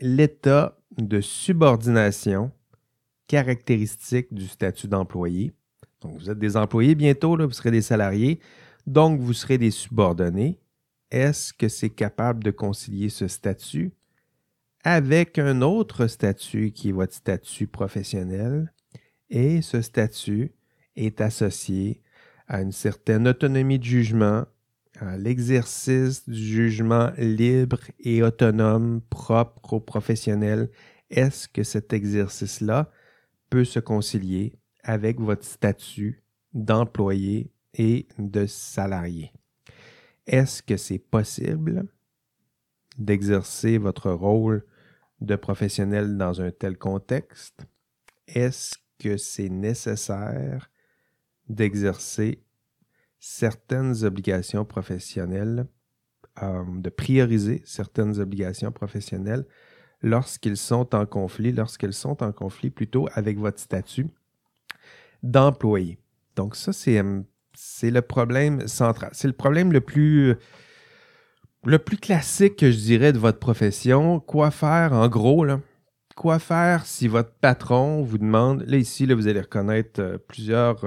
l'état 0.00 0.76
de 0.98 1.20
subordination 1.20 2.50
caractéristique 3.28 4.34
du 4.34 4.48
statut 4.48 4.88
d'employé? 4.88 5.52
Donc, 6.00 6.18
vous 6.18 6.28
êtes 6.28 6.38
des 6.38 6.56
employés 6.56 6.96
bientôt, 6.96 7.36
vous 7.36 7.52
serez 7.52 7.70
des 7.70 7.82
salariés, 7.82 8.40
donc 8.88 9.20
vous 9.20 9.32
serez 9.32 9.56
des 9.56 9.70
subordonnés. 9.70 10.58
Est-ce 11.12 11.52
que 11.52 11.68
c'est 11.68 11.90
capable 11.90 12.42
de 12.42 12.50
concilier 12.50 13.08
ce 13.08 13.28
statut 13.28 13.92
avec 14.82 15.38
un 15.38 15.62
autre 15.62 16.08
statut 16.08 16.72
qui 16.72 16.88
est 16.88 16.92
votre 16.92 17.14
statut 17.14 17.68
professionnel? 17.68 18.72
Et 19.30 19.62
ce 19.62 19.80
statut 19.80 20.52
est 20.96 21.20
associé 21.20 22.02
à 22.48 22.62
une 22.62 22.72
certaine 22.72 23.28
autonomie 23.28 23.78
de 23.78 23.84
jugement, 23.84 24.44
l'exercice 25.18 26.28
du 26.28 26.36
jugement 26.36 27.10
libre 27.18 27.80
et 28.00 28.22
autonome 28.22 29.00
propre 29.10 29.74
aux 29.74 29.80
professionnels. 29.80 30.70
Est-ce 31.10 31.48
que 31.48 31.62
cet 31.62 31.92
exercice-là 31.92 32.90
peut 33.50 33.64
se 33.64 33.78
concilier 33.78 34.58
avec 34.82 35.20
votre 35.20 35.44
statut 35.44 36.22
d'employé 36.52 37.52
et 37.74 38.08
de 38.18 38.46
salarié? 38.46 39.32
Est-ce 40.26 40.62
que 40.62 40.76
c'est 40.76 40.98
possible 40.98 41.86
d'exercer 42.98 43.78
votre 43.78 44.10
rôle 44.10 44.64
de 45.20 45.36
professionnel 45.36 46.16
dans 46.16 46.40
un 46.40 46.50
tel 46.50 46.76
contexte? 46.78 47.66
Est-ce 48.26 48.76
que 48.98 49.16
c'est 49.16 49.50
nécessaire 49.50 50.70
d'exercer 51.48 52.45
certaines 53.18 54.04
obligations 54.04 54.64
professionnelles, 54.64 55.66
euh, 56.42 56.64
de 56.78 56.90
prioriser 56.90 57.62
certaines 57.64 58.20
obligations 58.20 58.72
professionnelles 58.72 59.46
lorsqu'ils 60.02 60.56
sont 60.56 60.94
en 60.94 61.06
conflit, 61.06 61.52
lorsqu'elles 61.52 61.94
sont 61.94 62.22
en 62.22 62.32
conflit 62.32 62.70
plutôt 62.70 63.08
avec 63.14 63.38
votre 63.38 63.58
statut 63.58 64.08
d'employé. 65.22 65.98
Donc 66.36 66.56
ça, 66.56 66.72
c'est, 66.72 66.98
euh, 66.98 67.22
le 67.82 68.00
problème 68.00 68.68
central. 68.68 69.10
C'est 69.14 69.28
le 69.28 69.32
problème 69.32 69.72
le 69.72 69.80
plus, 69.80 70.34
le 71.64 71.78
plus 71.78 71.96
classique, 71.96 72.60
je 72.60 72.76
dirais, 72.76 73.12
de 73.12 73.18
votre 73.18 73.38
profession. 73.38 74.20
Quoi 74.20 74.50
faire, 74.50 74.92
en 74.92 75.08
gros, 75.08 75.44
là? 75.44 75.60
Quoi 76.14 76.38
faire 76.38 76.86
si 76.86 77.08
votre 77.08 77.32
patron 77.32 78.02
vous 78.02 78.18
demande, 78.18 78.62
là 78.66 78.76
ici, 78.76 79.06
là, 79.06 79.14
vous 79.14 79.26
allez 79.26 79.40
reconnaître 79.40 80.00
euh, 80.00 80.18
plusieurs 80.18 80.84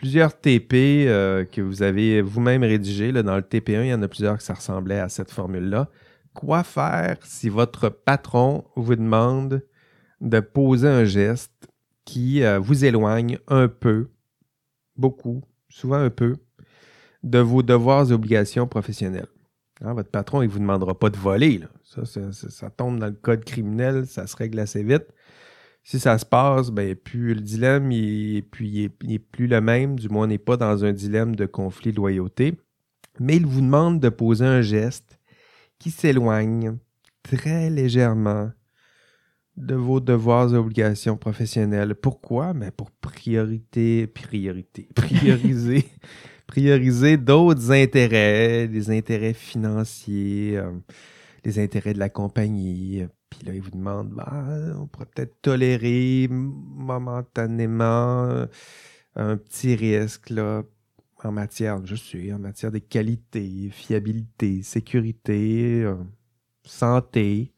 plusieurs 0.00 0.40
TP 0.40 1.04
euh, 1.06 1.44
que 1.44 1.60
vous 1.60 1.82
avez 1.82 2.22
vous-même 2.22 2.62
rédigés. 2.62 3.12
Dans 3.12 3.36
le 3.36 3.42
TP1, 3.42 3.84
il 3.84 3.88
y 3.88 3.94
en 3.94 4.00
a 4.00 4.08
plusieurs 4.08 4.38
que 4.38 4.42
ça 4.42 4.54
ressemblait 4.54 4.98
à 4.98 5.10
cette 5.10 5.30
formule-là. 5.30 5.90
Quoi 6.32 6.64
faire 6.64 7.18
si 7.22 7.50
votre 7.50 7.90
patron 7.90 8.64
vous 8.76 8.96
demande 8.96 9.62
de 10.22 10.40
poser 10.40 10.88
un 10.88 11.04
geste 11.04 11.68
qui 12.06 12.42
euh, 12.42 12.58
vous 12.58 12.86
éloigne 12.86 13.38
un 13.46 13.68
peu, 13.68 14.08
beaucoup, 14.96 15.42
souvent 15.68 15.98
un 15.98 16.08
peu, 16.08 16.36
de 17.22 17.38
vos 17.38 17.62
devoirs 17.62 18.10
et 18.10 18.14
obligations 18.14 18.66
professionnelles? 18.66 19.28
Hein, 19.82 19.92
votre 19.92 20.10
patron, 20.10 20.40
il 20.40 20.46
ne 20.46 20.52
vous 20.52 20.60
demandera 20.60 20.98
pas 20.98 21.10
de 21.10 21.18
voler. 21.18 21.60
Ça, 21.84 22.70
tombe 22.70 22.98
dans 22.98 23.08
le 23.08 23.12
code 23.12 23.44
criminel, 23.44 24.06
ça 24.06 24.26
se 24.26 24.34
règle 24.34 24.60
assez 24.60 24.82
vite 24.82 25.08
si 25.82 25.98
ça 25.98 26.18
se 26.18 26.26
passe, 26.26 26.70
ben, 26.70 26.94
plus 26.94 27.34
le 27.34 27.40
dilemme 27.40 27.90
il, 27.90 28.36
est, 28.36 28.42
plus 28.42 29.46
le 29.46 29.60
même, 29.60 29.98
du 29.98 30.08
moins 30.08 30.24
on 30.24 30.28
n'est 30.28 30.38
pas 30.38 30.56
dans 30.56 30.84
un 30.84 30.92
dilemme 30.92 31.34
de 31.36 31.46
conflit 31.46 31.92
de 31.92 31.96
loyauté, 31.96 32.54
mais 33.18 33.36
il 33.36 33.46
vous 33.46 33.60
demande 33.60 34.00
de 34.00 34.08
poser 34.08 34.44
un 34.44 34.62
geste 34.62 35.18
qui 35.78 35.90
s'éloigne 35.90 36.76
très 37.22 37.70
légèrement 37.70 38.50
de 39.56 39.74
vos 39.74 40.00
devoirs 40.00 40.54
et 40.54 40.56
obligations 40.56 41.16
professionnelles. 41.16 41.94
Pourquoi? 41.94 42.52
Ben 42.54 42.70
pour 42.70 42.90
priorité, 42.90 44.06
priorité, 44.06 44.88
prioriser, 44.94 45.84
prioriser 46.46 47.16
d'autres 47.16 47.72
intérêts, 47.72 48.68
des 48.68 48.90
intérêts 48.90 49.34
financiers, 49.34 50.56
euh, 50.56 50.70
les 51.44 51.58
intérêts 51.58 51.94
de 51.94 51.98
la 51.98 52.08
compagnie, 52.08 53.04
puis 53.40 53.48
là, 53.48 53.54
il 53.54 53.62
vous 53.62 53.70
demande, 53.70 54.10
bah, 54.10 54.44
on 54.78 54.86
pourrait 54.86 55.06
peut-être 55.06 55.40
tolérer 55.40 56.28
momentanément 56.28 58.24
euh, 58.24 58.46
un 59.16 59.38
petit 59.38 59.74
risque 59.74 60.28
là, 60.28 60.62
en 61.24 61.32
matière, 61.32 61.84
je 61.86 61.96
sais, 61.96 62.34
en 62.34 62.38
matière 62.38 62.70
de 62.70 62.78
qualité, 62.78 63.70
fiabilité, 63.72 64.62
sécurité, 64.62 65.82
euh, 65.84 65.96
santé. 66.64 67.54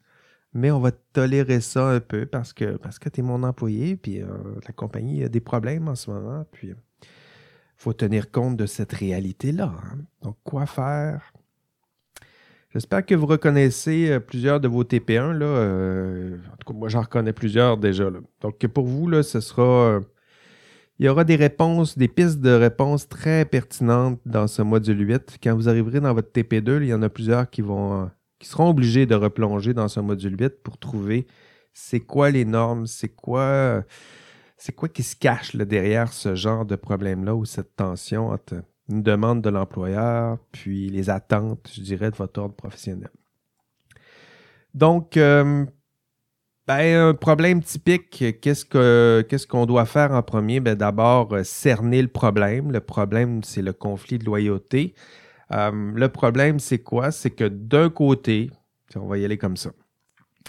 Mais 0.53 0.71
on 0.71 0.79
va 0.79 0.93
tolérer 0.93 1.59
ça 1.59 1.89
un 1.89 1.99
peu 1.99 2.25
parce 2.25 2.53
que, 2.53 2.77
parce 2.77 2.97
tu 2.97 3.19
es 3.19 3.21
mon 3.21 3.43
employé, 3.43 3.97
puis 3.97 4.21
euh, 4.21 4.27
la 4.65 4.73
compagnie 4.73 5.21
a 5.25 5.27
des 5.27 5.41
problèmes 5.41 5.89
en 5.89 5.95
ce 5.95 6.11
moment, 6.11 6.45
puis 6.53 6.73
faut 7.75 7.91
tenir 7.91 8.31
compte 8.31 8.55
de 8.55 8.67
cette 8.67 8.93
réalité-là. 8.93 9.73
Hein. 9.83 9.97
Donc, 10.21 10.37
quoi 10.45 10.65
faire? 10.65 11.33
J'espère 12.73 13.05
que 13.05 13.13
vous 13.13 13.27
reconnaissez 13.27 14.09
euh, 14.09 14.19
plusieurs 14.19 14.59
de 14.59 14.67
vos 14.67 14.83
TP1. 14.83 15.31
Là, 15.33 15.45
euh, 15.45 16.37
en 16.51 16.57
tout 16.57 16.73
cas, 16.73 16.77
moi, 16.77 16.89
j'en 16.89 17.01
reconnais 17.01 17.33
plusieurs 17.33 17.77
déjà. 17.77 18.09
Donc, 18.41 18.65
pour 18.67 18.85
vous, 18.85 19.07
là, 19.07 19.21
ce 19.21 19.39
sera. 19.41 19.63
Euh, 19.63 19.99
il 20.99 21.05
y 21.05 21.09
aura 21.09 21.23
des 21.23 21.35
réponses, 21.35 21.97
des 21.97 22.07
pistes 22.07 22.39
de 22.39 22.51
réponses 22.51 23.07
très 23.07 23.45
pertinentes 23.45 24.19
dans 24.25 24.47
ce 24.47 24.61
module 24.61 25.07
8. 25.07 25.37
Quand 25.43 25.55
vous 25.55 25.69
arriverez 25.69 25.99
dans 25.99 26.13
votre 26.13 26.31
TP2, 26.31 26.81
il 26.83 26.87
y 26.87 26.93
en 26.93 27.01
a 27.01 27.09
plusieurs 27.09 27.49
qui 27.49 27.61
vont 27.61 28.09
qui 28.39 28.47
seront 28.47 28.69
obligés 28.69 29.05
de 29.05 29.15
replonger 29.15 29.73
dans 29.73 29.87
ce 29.87 29.99
module 29.99 30.39
8 30.39 30.61
pour 30.63 30.77
trouver 30.77 31.27
c'est 31.73 31.99
quoi 32.01 32.29
les 32.29 32.45
normes, 32.45 32.85
c'est 32.85 33.09
quoi 33.09 33.83
c'est 34.57 34.73
quoi 34.73 34.87
qui 34.87 35.01
se 35.01 35.15
cache 35.15 35.55
derrière 35.55 36.13
ce 36.13 36.35
genre 36.35 36.65
de 36.65 36.75
problème-là 36.75 37.33
ou 37.35 37.45
cette 37.45 37.75
tension 37.75 38.29
entre 38.29 38.55
une 38.89 39.01
demande 39.01 39.41
de 39.41 39.49
l'employeur, 39.49 40.37
puis 40.51 40.89
les 40.89 41.09
attentes, 41.09 41.71
je 41.73 41.81
dirais, 41.81 42.11
de 42.11 42.15
votre 42.15 42.41
ordre 42.41 42.55
professionnel. 42.55 43.09
Donc, 44.73 45.17
euh, 45.17 45.65
ben, 46.67 47.09
un 47.09 47.13
problème 47.13 47.61
typique, 47.61 48.23
qu'est-ce 48.41 49.47
qu'on 49.47 49.65
doit 49.65 49.85
faire 49.85 50.11
en 50.11 50.23
premier? 50.23 50.59
Ben, 50.59 50.75
D'abord, 50.75 51.33
euh, 51.33 51.43
cerner 51.43 52.01
le 52.01 52.07
problème. 52.07 52.71
Le 52.71 52.79
problème, 52.79 53.43
c'est 53.43 53.61
le 53.61 53.73
conflit 53.73 54.17
de 54.17 54.25
loyauté. 54.25 54.95
Euh, 55.51 55.91
le 55.93 56.09
problème, 56.09 56.59
c'est 56.59 56.79
quoi? 56.79 57.11
C'est 57.11 57.31
que 57.31 57.43
d'un 57.43 57.89
côté, 57.89 58.49
on 58.95 59.07
va 59.07 59.17
y 59.17 59.25
aller 59.25 59.37
comme 59.37 59.57
ça, 59.57 59.71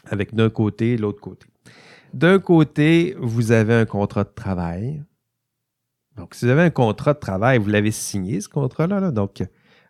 avec 0.07 0.35
d'un 0.35 0.51
côté 0.51 0.93
et 0.93 0.97
l'autre 0.97 1.21
côté. 1.21 1.47
D'un 2.13 2.39
côté, 2.39 3.17
vous 3.19 3.51
avez 3.51 3.75
un 3.75 3.87
contrat 3.87 4.25
de 4.25 4.33
travail, 4.35 5.03
donc, 6.17 6.35
si 6.35 6.45
vous 6.45 6.51
avez 6.51 6.63
un 6.63 6.71
contrat 6.71 7.15
de 7.15 7.19
travail, 7.19 7.59
vous 7.59 7.69
l'avez 7.69 7.91
signé, 7.91 8.41
ce 8.41 8.49
contrat-là, 8.49 9.11
donc 9.11 9.43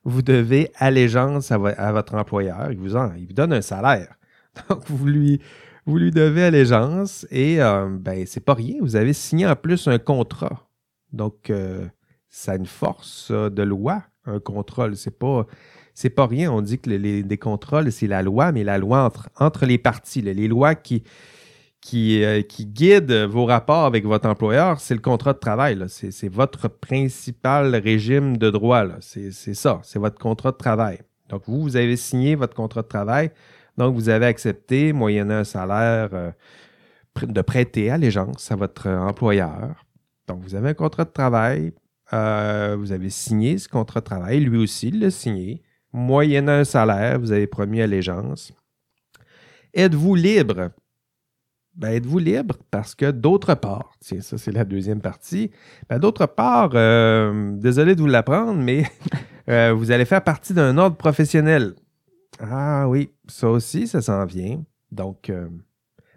vous 0.04 0.22
devez 0.22 0.70
allégeance 0.76 1.50
à, 1.50 1.58
votre 1.58 2.14
employeur. 2.14 2.70
Il 2.70 2.78
vous, 2.78 3.32
donne 3.32 3.52
un 3.52 3.62
salaire. 3.62 4.14
Donc, 4.68 4.84
vous 4.86 5.06
lui, 5.06 5.40
devez 5.86 6.44
allégeance 6.44 7.26
et 7.30 7.60
euh, 7.60 7.88
ben, 7.88 8.24
c'est 8.26 8.44
pas 8.44 8.54
rien. 8.54 8.76
Vous 8.80 8.96
avez 8.96 9.12
signé 9.12 9.46
en 9.46 9.56
plus 9.56 9.88
un 9.88 9.98
contrat. 9.98 10.68
Donc, 11.12 11.50
euh, 11.50 11.86
ça 12.28 12.52
a 12.52 12.56
une 12.56 12.66
force 12.66 13.32
de 13.32 13.62
loi, 13.62 14.02
un 14.26 14.40
contrôle. 14.40 14.96
C'est 14.96 15.18
pas, 15.18 15.46
pas 16.14 16.26
rien. 16.26 16.52
On 16.52 16.60
dit 16.60 16.78
que 16.78 16.90
les, 16.90 17.38
contrôles, 17.38 17.90
c'est 17.90 18.06
la 18.06 18.22
loi, 18.22 18.52
mais 18.52 18.62
la 18.62 18.78
loi 18.78 19.10
entre 19.36 19.66
les 19.66 19.78
parties. 19.78 20.20
les 20.20 20.48
lois 20.48 20.74
qui, 20.74 21.02
qui, 21.84 22.24
euh, 22.24 22.40
qui 22.40 22.64
guident 22.64 23.26
vos 23.28 23.44
rapports 23.44 23.84
avec 23.84 24.06
votre 24.06 24.26
employeur, 24.26 24.80
c'est 24.80 24.94
le 24.94 25.00
contrat 25.00 25.34
de 25.34 25.38
travail. 25.38 25.78
C'est, 25.88 26.28
votre 26.28 26.66
principal 26.66 27.76
régime 27.76 28.38
de 28.38 28.48
droit. 28.48 28.84
C'est, 29.00 29.30
ça, 29.30 29.80
c'est 29.82 29.98
votre 29.98 30.18
contrat 30.18 30.52
de 30.52 30.56
travail. 30.56 31.00
Donc, 31.28 31.42
vous, 31.46 31.60
vous 31.60 31.76
avez 31.76 31.96
signé 31.96 32.36
votre 32.36 32.54
contrat 32.54 32.80
de 32.80 32.88
travail. 32.88 33.30
Donc, 33.76 33.94
vous 33.94 34.08
avez 34.08 34.24
accepté, 34.24 34.94
moyennant 34.94 35.34
un 35.34 35.44
salaire, 35.44 36.08
euh, 36.14 36.30
de 37.20 37.42
prêter 37.42 37.90
allégeance 37.90 38.50
à 38.50 38.56
votre 38.56 38.88
employeur. 38.88 39.84
Donc, 40.26 40.42
vous 40.42 40.54
avez 40.54 40.70
un 40.70 40.74
contrat 40.74 41.04
de 41.04 41.12
travail. 41.12 41.74
Euh, 42.14 42.76
vous 42.78 42.92
avez 42.92 43.10
signé 43.10 43.58
ce 43.58 43.68
contrat 43.68 44.00
de 44.00 44.06
travail. 44.06 44.40
Lui 44.40 44.56
aussi, 44.56 44.90
l'a 44.90 45.10
signé. 45.10 45.62
Moyennant 45.92 46.52
un 46.52 46.64
salaire, 46.64 47.20
vous 47.20 47.30
avez 47.30 47.46
promis 47.46 47.82
allégeance. 47.82 48.54
Êtes-vous 49.74 50.14
libre? 50.14 50.70
Ben, 51.76 51.90
êtes-vous 51.90 52.18
libre? 52.18 52.56
Parce 52.70 52.94
que 52.94 53.10
d'autre 53.10 53.54
part, 53.54 53.92
tiens, 54.00 54.20
ça 54.20 54.38
c'est 54.38 54.52
la 54.52 54.64
deuxième 54.64 55.00
partie, 55.00 55.50
ben, 55.88 55.98
d'autre 55.98 56.26
part, 56.26 56.70
euh, 56.74 57.52
désolé 57.56 57.94
de 57.94 58.00
vous 58.00 58.06
l'apprendre, 58.06 58.54
mais 58.54 58.84
vous 59.74 59.90
allez 59.90 60.04
faire 60.04 60.22
partie 60.22 60.54
d'un 60.54 60.78
ordre 60.78 60.96
professionnel. 60.96 61.74
Ah 62.40 62.88
oui, 62.88 63.10
ça 63.28 63.48
aussi, 63.48 63.86
ça 63.86 64.02
s'en 64.02 64.24
vient. 64.24 64.62
Donc, 64.90 65.30
euh, 65.30 65.48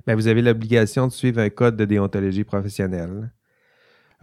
ben, 0.05 0.15
vous 0.15 0.27
avez 0.27 0.41
l'obligation 0.41 1.07
de 1.07 1.11
suivre 1.11 1.39
un 1.39 1.49
code 1.49 1.75
de 1.75 1.85
déontologie 1.85 2.43
professionnelle. 2.43 3.31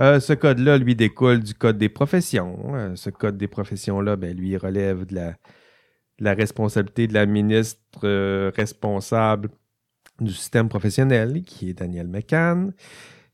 Euh, 0.01 0.19
ce 0.19 0.33
code-là, 0.33 0.79
lui, 0.79 0.97
découle 0.97 1.41
du 1.41 1.55
code 1.55 1.79
des 1.79 1.89
professions. 1.89 2.75
Euh, 2.75 2.97
ce 2.97 3.11
code 3.11 3.37
des 3.37 3.49
professions-là, 3.49 4.17
ben, 4.17 4.37
lui, 4.37 4.57
relève 4.57 5.05
de 5.07 5.15
la, 5.15 6.35
responsabilité 6.35 7.07
de 7.07 7.15
la 7.15 7.27
ministre 7.27 8.51
responsable 8.57 9.51
du 10.21 10.33
système 10.33 10.69
professionnel, 10.69 11.43
qui 11.43 11.71
est 11.71 11.75
Danielle 11.75 12.09
McCann, 12.09 12.73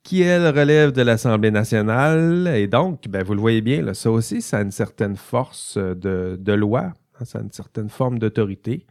qui, 0.03 0.23
elle, 0.23 0.47
relève 0.47 0.93
de 0.93 1.03
l'Assemblée 1.03 1.51
nationale. 1.51 2.49
Et 2.55 2.67
donc, 2.67 3.09
ben, 3.09 3.23
vous 3.23 3.35
le 3.35 3.41
voyez 3.41 3.61
bien, 3.61 3.93
ça 3.95 4.11
aussi, 4.11 4.41
ça 4.41 4.59
a 4.59 4.63
une 4.63 4.71
certaine 4.71 5.17
force 5.17 5.77
de 5.77 6.53
loi 6.53 6.95
Hein, 7.21 7.25
ça 7.25 7.39
a 7.39 7.43
une 7.43 7.53
certaine 7.53 7.89
forme 7.89 8.19
d'autorité. 8.19 8.87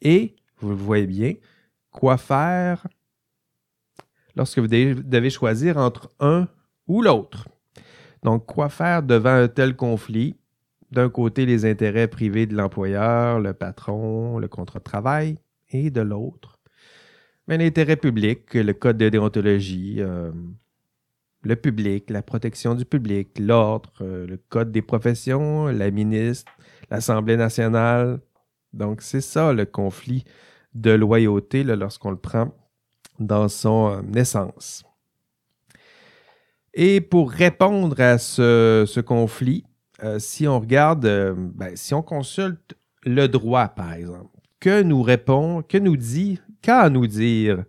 Et, 0.00 0.36
vous 0.58 0.70
le 0.70 0.74
voyez 0.74 1.06
bien, 1.06 1.34
quoi 1.90 2.16
faire 2.16 2.86
lorsque 4.34 4.58
vous 4.58 4.68
devez 4.68 5.30
choisir 5.30 5.76
entre 5.76 6.10
un 6.20 6.48
ou 6.86 7.02
l'autre? 7.02 7.48
Donc, 8.22 8.46
quoi 8.46 8.68
faire 8.68 9.02
devant 9.02 9.34
un 9.34 9.48
tel 9.48 9.76
conflit? 9.76 10.36
D'un 10.90 11.08
côté, 11.08 11.46
les 11.46 11.64
intérêts 11.64 12.06
privés 12.06 12.46
de 12.46 12.54
l'employeur, 12.54 13.40
le 13.40 13.54
patron, 13.54 14.38
le 14.38 14.48
contrat 14.48 14.78
de 14.78 14.84
travail, 14.84 15.38
et 15.70 15.90
de 15.90 16.02
l'autre, 16.02 16.58
ben, 17.48 17.60
l'intérêt 17.60 17.96
public, 17.96 18.54
le 18.54 18.72
code 18.72 18.98
de 18.98 19.08
déontologie, 19.08 19.96
euh, 19.98 20.30
le 21.42 21.56
public, 21.56 22.08
la 22.08 22.22
protection 22.22 22.74
du 22.74 22.84
public, 22.84 23.38
l'ordre, 23.38 23.92
euh, 24.00 24.26
le 24.26 24.36
code 24.36 24.70
des 24.70 24.82
professions, 24.82 25.66
la 25.66 25.90
ministre, 25.90 26.52
l'Assemblée 26.90 27.36
nationale. 27.36 28.20
Donc, 28.72 29.02
c'est 29.02 29.20
ça 29.20 29.52
le 29.52 29.66
conflit 29.66 30.24
de 30.74 30.92
loyauté 30.92 31.64
lorsqu'on 31.64 32.12
le 32.12 32.16
prend 32.16 32.54
dans 33.18 33.48
son 33.48 33.90
euh, 33.90 34.18
essence. 34.18 34.84
Et 36.74 37.00
pour 37.00 37.30
répondre 37.30 38.00
à 38.00 38.18
ce, 38.18 39.00
conflit, 39.00 39.64
si 40.18 40.48
on 40.48 40.58
regarde, 40.58 41.06
ben, 41.54 41.76
si 41.76 41.92
on 41.92 42.02
consulte 42.02 42.76
le 43.04 43.26
droit, 43.26 43.68
par 43.68 43.92
exemple, 43.92 44.30
que 44.58 44.82
nous 44.82 45.02
répond, 45.02 45.62
que 45.62 45.76
nous 45.76 45.98
dit, 45.98 46.40
qu'a 46.62 46.80
à 46.80 46.90
nous 46.90 47.06
dire? 47.06 47.64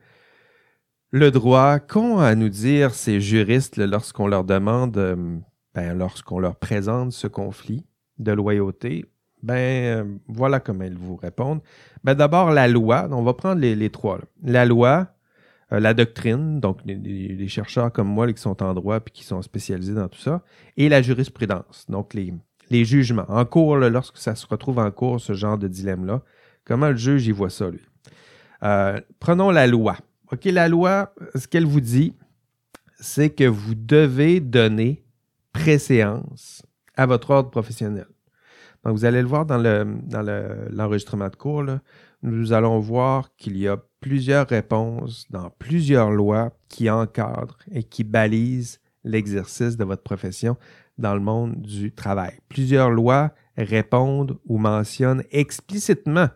Le 1.12 1.30
droit, 1.30 1.80
qu'ont 1.80 2.20
à 2.20 2.34
nous 2.36 2.50
dire 2.50 2.94
ces 2.94 3.22
juristes 3.22 3.78
lorsqu'on 3.78 4.28
leur 4.28 4.44
demande, 4.44 5.42
ben, 5.76 5.98
lorsqu'on 5.98 6.40
leur 6.40 6.56
présente 6.56 7.12
ce 7.12 7.28
conflit 7.28 7.86
de 8.18 8.32
loyauté? 8.32 9.06
Ben, 9.44 9.54
euh, 9.56 10.04
voilà 10.28 10.60
comment 10.60 10.86
ils 10.86 10.98
vous 10.98 11.18
répondent. 11.18 11.62
Ben, 12.04 12.16
d'abord, 12.16 12.52
la 12.52 12.68
loi. 12.68 13.08
On 13.12 13.24
va 13.24 13.34
prendre 13.34 13.62
les, 13.62 13.90
trois. 13.90 14.20
La 14.42 14.66
loi, 14.66 15.08
euh, 15.74 15.80
la 15.80 15.94
doctrine, 15.94 16.60
donc 16.60 16.80
les, 16.86 17.48
chercheurs 17.48 17.92
comme 17.92 18.08
moi 18.08 18.32
qui 18.32 18.42
sont 18.42 18.64
en 18.64 18.74
droit 18.74 18.98
et 18.98 19.12
qui 19.12 19.24
sont 19.24 19.42
spécialisés 19.42 19.94
dans 19.94 20.08
tout 20.08 20.20
ça, 20.20 20.44
et 20.78 20.88
la 20.90 21.02
jurisprudence, 21.02 21.86
donc 21.90 22.14
les, 22.14 22.34
les 22.70 22.86
jugements. 22.86 23.26
En 23.28 23.44
cours, 23.46 23.76
lorsque 23.76 24.18
ça 24.18 24.36
se 24.36 24.48
retrouve 24.48 24.80
en 24.80 24.90
cours, 24.92 25.20
ce 25.20 25.34
genre 25.34 25.58
de 25.58 25.68
dilemme-là, 25.68 26.22
comment 26.64 26.90
le 26.90 26.96
juge 26.96 27.28
y 27.28 27.32
voit 27.32 27.50
ça, 27.50 27.70
lui? 27.70 27.82
Euh, 28.63 28.99
prenons 29.19 29.52
la 29.52 29.67
loi. 29.67 29.97
La 30.45 30.67
loi, 30.67 31.13
ce 31.36 31.47
qu'elle 31.47 31.65
vous 31.65 31.82
dit, 31.82 32.13
c'est 32.99 33.30
que 33.30 33.43
vous 33.43 33.76
devez 33.76 34.39
donner 34.39 35.04
préséance 35.52 36.63
à 36.95 37.06
votre 37.06 37.30
ordre 37.30 37.52
professionnel. 37.52 38.08
Donc, 38.84 38.95
vous 38.95 39.06
allez 39.06 39.21
le 39.21 39.28
voir 39.28 39.45
dans, 39.45 39.58
l'enregistrement 40.71 41.30
de 41.30 41.36
cours. 41.36 41.63
nous 42.23 42.52
allons 42.52 42.80
voir 42.80 43.36
qu'il 43.36 43.58
y 43.58 43.67
a 43.67 43.78
plusieurs 43.99 44.47
réponses 44.47 45.26
dans 45.30 45.49
plusieurs 45.52 46.12
lois 46.12 46.52
qui 46.67 46.89
encadrent 46.89 47.60
et 47.71 47.84
qui 47.84 48.04
balisent 48.04 48.80
l'exercice 49.04 49.78
de 49.78 49.84
votre 49.84 50.04
profession 50.04 50.58
dans 50.97 51.13
le 51.13 51.21
monde 51.21 51.62
du 51.62 51.93
travail. 51.93 52.39
Plusieurs 52.49 52.89
lois 52.89 53.32
répondent 53.56 54.38
ou 54.45 54.58
mentionnent 54.58 55.23
explicitement 55.32 56.30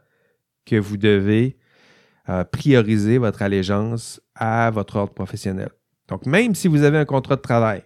que 0.65 0.75
vous 0.75 0.97
devez 0.97 1.57
prioriser 2.51 3.17
votre 3.17 3.41
allégeance 3.41 4.21
à 4.35 4.69
votre 4.71 4.97
ordre 4.97 5.13
professionnel. 5.13 5.69
Donc, 6.07 6.25
même 6.25 6.55
si 6.55 6.67
vous 6.67 6.83
avez 6.83 6.97
un 6.97 7.05
contrat 7.05 7.35
de 7.35 7.41
travail, 7.41 7.83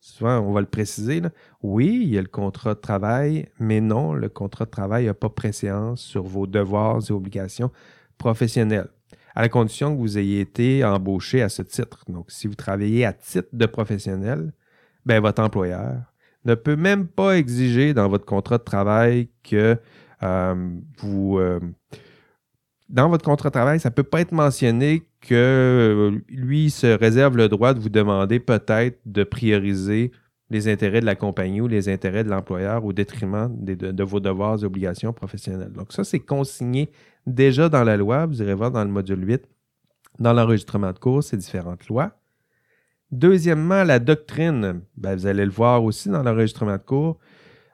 souvent 0.00 0.38
on 0.40 0.52
va 0.52 0.60
le 0.60 0.66
préciser, 0.66 1.22
oui, 1.62 2.00
il 2.02 2.08
y 2.10 2.18
a 2.18 2.22
le 2.22 2.28
contrat 2.28 2.74
de 2.74 2.80
travail, 2.80 3.48
mais 3.58 3.80
non, 3.80 4.12
le 4.14 4.28
contrat 4.28 4.64
de 4.64 4.70
travail 4.70 5.06
n'a 5.06 5.14
pas 5.14 5.28
préséance 5.28 6.00
sur 6.00 6.24
vos 6.24 6.46
devoirs 6.46 7.00
et 7.08 7.12
obligations 7.12 7.70
professionnelles, 8.18 8.88
à 9.34 9.42
la 9.42 9.48
condition 9.48 9.94
que 9.94 10.00
vous 10.00 10.18
ayez 10.18 10.40
été 10.40 10.84
embauché 10.84 11.42
à 11.42 11.48
ce 11.48 11.62
titre. 11.62 12.04
Donc, 12.08 12.30
si 12.30 12.46
vous 12.46 12.54
travaillez 12.54 13.04
à 13.04 13.12
titre 13.12 13.48
de 13.52 13.66
professionnel, 13.66 14.52
ben, 15.04 15.20
votre 15.20 15.42
employeur 15.42 16.12
ne 16.44 16.54
peut 16.54 16.76
même 16.76 17.08
pas 17.08 17.36
exiger 17.36 17.94
dans 17.94 18.08
votre 18.08 18.26
contrat 18.26 18.58
de 18.58 18.64
travail 18.64 19.28
que 19.42 19.76
euh, 20.22 20.70
vous... 20.98 21.38
Euh, 21.38 21.60
dans 22.88 23.08
votre 23.08 23.24
contrat 23.24 23.48
de 23.48 23.54
travail, 23.54 23.80
ça 23.80 23.88
ne 23.90 23.94
peut 23.94 24.02
pas 24.02 24.20
être 24.20 24.32
mentionné 24.32 25.02
que 25.20 25.34
euh, 25.34 26.18
lui 26.28 26.70
se 26.70 26.86
réserve 26.86 27.36
le 27.36 27.48
droit 27.48 27.74
de 27.74 27.80
vous 27.80 27.88
demander 27.88 28.40
peut-être 28.40 28.98
de 29.06 29.24
prioriser 29.24 30.12
les 30.50 30.68
intérêts 30.68 31.00
de 31.00 31.06
la 31.06 31.16
compagnie 31.16 31.60
ou 31.60 31.66
les 31.66 31.88
intérêts 31.88 32.24
de 32.24 32.28
l'employeur 32.28 32.84
au 32.84 32.92
détriment 32.92 33.48
de, 33.50 34.04
vos 34.04 34.20
devoirs 34.20 34.62
et 34.62 34.64
obligations 34.64 35.12
professionnelles. 35.12 35.72
Donc 35.72 35.92
ça, 35.92 36.04
c'est 36.04 36.20
consigné 36.20 36.90
déjà 37.26 37.68
dans 37.68 37.82
la 37.82 37.96
loi. 37.96 38.26
Vous 38.26 38.42
irez 38.42 38.54
voir 38.54 38.70
dans 38.70 38.84
le 38.84 38.90
module 38.90 39.26
8, 39.26 39.42
dans 40.20 40.32
l'enregistrement 40.32 40.92
de 40.92 40.98
cours, 40.98 41.24
ces 41.24 41.38
différentes 41.38 41.88
lois. 41.88 42.12
Deuxièmement, 43.10 43.84
la 43.84 43.98
doctrine. 43.98 44.82
Ben, 44.96 45.14
vous 45.16 45.26
allez 45.26 45.44
le 45.44 45.50
voir 45.50 45.82
aussi 45.82 46.08
dans 46.08 46.22
l'enregistrement 46.22 46.76
de 46.76 46.82
cours. 46.82 47.18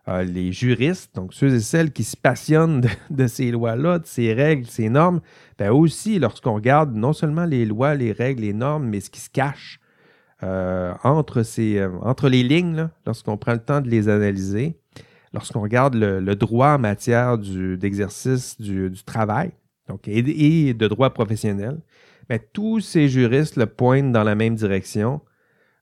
Euh, 0.09 0.23
les 0.23 0.51
juristes, 0.51 1.15
donc 1.15 1.35
ceux 1.35 1.55
et 1.55 1.61
celles 1.61 1.93
qui 1.93 2.05
se 2.05 2.17
passionnent 2.17 2.83
de, 3.11 3.27
ces 3.27 3.51
lois-là, 3.51 3.99
de 3.99 4.07
ces 4.07 4.33
règles, 4.33 4.67
ces 4.67 4.89
normes, 4.89 5.21
ben 5.59 5.71
aussi, 5.71 6.19
lorsqu'on 6.19 6.55
regarde 6.55 6.95
non 6.95 7.13
seulement 7.13 7.45
les 7.45 7.67
lois, 7.67 7.95
les 7.95 8.13
règles, 8.13 8.43
les 8.43 8.55
normes, 8.55 8.89
mais 8.89 9.01
ce 9.01 9.11
qui 9.11 9.21
se 9.21 9.29
cache 9.29 9.79
euh, 10.43 10.95
euh, 11.05 11.89
entre 12.03 12.29
les 12.31 12.43
lignes, 12.43 12.89
lorsqu'on 13.05 13.37
prend 13.37 13.53
le 13.53 13.59
temps 13.59 13.83
de 13.83 13.91
les 13.91 14.09
analyser, 14.09 14.79
lorsqu'on 15.35 15.61
regarde 15.61 15.95
le, 15.95 16.35
droit 16.35 16.71
en 16.71 16.79
matière 16.79 17.37
d'exercice 17.37 18.59
du, 18.59 18.91
travail 19.05 19.51
donc, 19.87 20.09
et, 20.09 20.73
de 20.73 20.89
droit 20.89 21.11
professionnel, 21.11 21.79
ben, 22.31 22.41
tous 22.55 22.81
ces 22.81 23.09
juristes 23.09 23.57
le 23.57 23.67
pointent 23.67 24.13
dans 24.13 24.25
la 24.25 24.35
même 24.35 24.55
direction. 24.55 25.21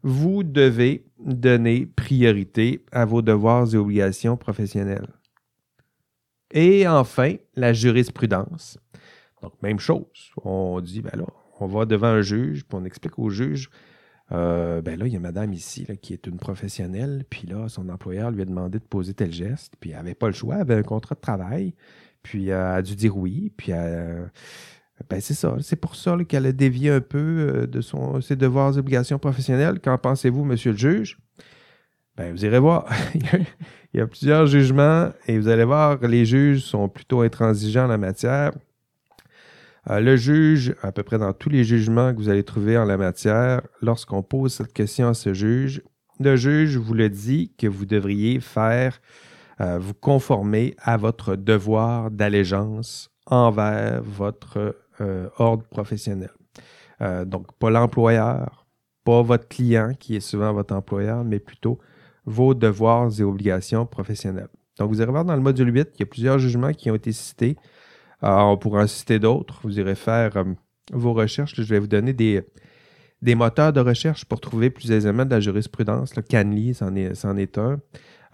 Vous 0.02 0.42
devez 0.42 1.07
donner 1.18 1.86
priorité 1.86 2.84
à 2.92 3.04
vos 3.04 3.22
devoirs 3.22 3.74
et 3.74 3.76
obligations 3.76 4.36
professionnelles. 4.36 5.08
Et 6.52 6.86
enfin, 6.88 7.34
la 7.54 7.72
jurisprudence. 7.72 8.78
Donc, 9.42 9.52
même 9.62 9.78
chose. 9.78 10.30
On 10.42 10.80
dit, 10.80 11.02
ben 11.02 11.12
là, 11.14 11.26
on 11.60 11.66
va 11.66 11.84
devant 11.84 12.08
un 12.08 12.22
juge, 12.22 12.64
puis 12.64 12.78
on 12.80 12.84
explique 12.84 13.18
au 13.18 13.30
juge 13.30 13.70
euh, 14.32 14.82
ben 14.82 14.98
là, 14.98 15.06
il 15.06 15.12
y 15.12 15.16
a 15.16 15.20
madame 15.20 15.52
ici 15.52 15.86
qui 16.02 16.12
est 16.12 16.26
une 16.26 16.36
professionnelle, 16.36 17.24
puis 17.30 17.46
là, 17.46 17.68
son 17.68 17.88
employeur 17.88 18.30
lui 18.30 18.42
a 18.42 18.44
demandé 18.44 18.78
de 18.78 18.84
poser 18.84 19.14
tel 19.14 19.32
geste, 19.32 19.74
puis 19.80 19.90
elle 19.90 19.96
n'avait 19.96 20.14
pas 20.14 20.26
le 20.26 20.34
choix, 20.34 20.56
elle 20.56 20.60
avait 20.62 20.74
un 20.74 20.82
contrat 20.82 21.14
de 21.14 21.20
travail, 21.20 21.74
puis 22.22 22.48
elle 22.48 22.56
a 22.56 22.82
dû 22.82 22.94
dire 22.94 23.16
oui, 23.16 23.50
puis 23.56 23.72
elle, 23.72 24.30
Ben, 25.08 25.20
c'est 25.20 25.34
ça. 25.34 25.56
C'est 25.60 25.76
pour 25.76 25.96
ça 25.96 26.16
qu'elle 26.28 26.46
a 26.46 26.52
dévié 26.52 26.90
un 26.90 27.00
peu 27.00 27.18
euh, 27.18 27.66
de 27.66 27.80
son, 27.80 28.20
ses 28.20 28.36
devoirs 28.36 28.74
et 28.76 28.78
obligations 28.78 29.18
professionnelles. 29.18 29.80
Qu'en 29.80 29.96
pensez-vous, 29.96 30.44
monsieur 30.44 30.72
le 30.72 30.78
juge? 30.78 31.18
Ben, 32.16 32.32
vous 32.32 32.44
irez 32.44 32.58
voir. 32.58 32.86
Il 33.94 33.98
y 33.98 34.00
a 34.00 34.06
plusieurs 34.06 34.46
jugements 34.46 35.10
et 35.26 35.38
vous 35.38 35.48
allez 35.48 35.64
voir, 35.64 35.98
les 36.02 36.26
juges 36.26 36.60
sont 36.60 36.88
plutôt 36.88 37.22
intransigeants 37.22 37.84
en 37.84 37.88
la 37.88 37.96
matière. 37.96 38.52
Euh, 39.88 40.00
le 40.00 40.16
juge, 40.16 40.74
à 40.82 40.92
peu 40.92 41.02
près 41.02 41.18
dans 41.18 41.32
tous 41.32 41.48
les 41.48 41.64
jugements 41.64 42.12
que 42.12 42.18
vous 42.18 42.28
allez 42.28 42.44
trouver 42.44 42.76
en 42.76 42.84
la 42.84 42.96
matière, 42.96 43.62
lorsqu'on 43.80 44.22
pose 44.22 44.52
cette 44.52 44.72
question 44.72 45.08
à 45.08 45.14
ce 45.14 45.32
juge, 45.32 45.82
le 46.20 46.36
juge 46.36 46.76
vous 46.76 46.94
le 46.94 47.08
dit 47.08 47.52
que 47.56 47.66
vous 47.66 47.86
devriez 47.86 48.40
faire, 48.40 49.00
euh, 49.60 49.78
vous 49.78 49.94
conformer 49.94 50.74
à 50.78 50.96
votre 50.96 51.36
devoir 51.36 52.10
d'allégeance 52.10 53.10
envers 53.26 54.02
votre 54.02 54.74
ordre 55.36 55.64
professionnel. 55.64 56.30
donc, 57.26 57.52
pas 57.58 57.70
l'employeur, 57.70 58.66
pas 59.04 59.22
votre 59.22 59.48
client 59.48 59.92
qui 59.98 60.16
est 60.16 60.20
souvent 60.20 60.52
votre 60.52 60.74
employeur, 60.74 61.24
mais 61.24 61.38
plutôt 61.38 61.78
vos 62.24 62.54
devoirs 62.54 63.10
et 63.18 63.22
obligations 63.22 63.86
professionnelles. 63.86 64.48
Donc, 64.78 64.90
vous 64.90 65.00
allez 65.00 65.10
voir 65.10 65.24
dans 65.24 65.34
le 65.34 65.42
module 65.42 65.74
8, 65.74 65.88
il 65.94 66.00
y 66.00 66.02
a 66.02 66.06
plusieurs 66.06 66.38
jugements 66.38 66.72
qui 66.72 66.90
ont 66.90 66.94
été 66.94 67.12
cités. 67.12 67.56
on 68.22 68.56
pourra 68.56 68.82
en 68.82 68.86
citer 68.86 69.18
d'autres. 69.18 69.60
Vous 69.62 69.78
irez 69.78 69.96
faire 69.96 70.36
euh, 70.36 70.44
vos 70.92 71.12
recherches. 71.12 71.54
Je 71.56 71.62
vais 71.62 71.78
vous 71.78 71.88
donner 71.88 72.12
des, 72.12 72.42
des 73.22 73.34
moteurs 73.34 73.72
de 73.72 73.80
recherche 73.80 74.24
pour 74.24 74.40
trouver 74.40 74.70
plus 74.70 74.92
aisément 74.92 75.24
de 75.24 75.30
la 75.30 75.40
jurisprudence. 75.40 76.14
Le 76.14 76.22
Canly, 76.22 76.74
c'en 76.74 76.94
est, 76.94 77.58
un. 77.58 77.80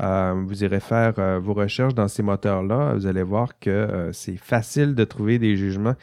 Euh, 0.03 0.45
vous 0.47 0.65
irez 0.65 0.81
faire 0.81 1.15
euh, 1.19 1.39
vos 1.39 1.55
recherches 1.55 1.95
dans 1.95 2.09
ces 2.09 2.23
moteurs-là. 2.23 2.95
Vous 2.95 3.07
allez 3.07 3.23
voir 3.23 3.59
que 3.59 4.11
c'est 4.13 4.37
facile 4.37 4.95
de 4.95 5.05
trouver 5.05 5.39
des 5.39 5.57
jugements 5.57 5.95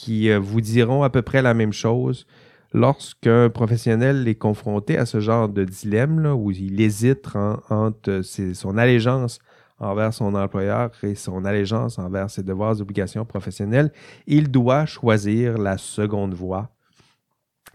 qui 0.00 0.34
vous 0.34 0.62
diront 0.62 1.02
à 1.02 1.10
peu 1.10 1.20
près 1.20 1.42
la 1.42 1.52
même 1.52 1.74
chose 1.74 2.26
lorsqu'un 2.72 3.50
professionnel 3.50 4.26
est 4.28 4.34
confronté 4.34 4.96
à 4.96 5.04
ce 5.04 5.20
genre 5.20 5.48
de 5.48 5.64
dilemme, 5.64 6.20
là, 6.20 6.34
où 6.34 6.50
il 6.50 6.80
hésite 6.80 7.28
entre 7.68 8.22
son 8.22 8.78
allégeance 8.78 9.40
envers 9.78 10.14
son 10.14 10.34
employeur 10.34 10.90
et 11.02 11.14
son 11.14 11.44
allégeance 11.44 11.98
envers 11.98 12.30
ses 12.30 12.42
devoirs 12.42 12.78
et 12.78 12.82
obligations 12.82 13.24
professionnelles, 13.24 13.92
il 14.26 14.50
doit 14.50 14.86
choisir 14.86 15.58
la 15.58 15.76
seconde 15.78 16.34
voie, 16.34 16.70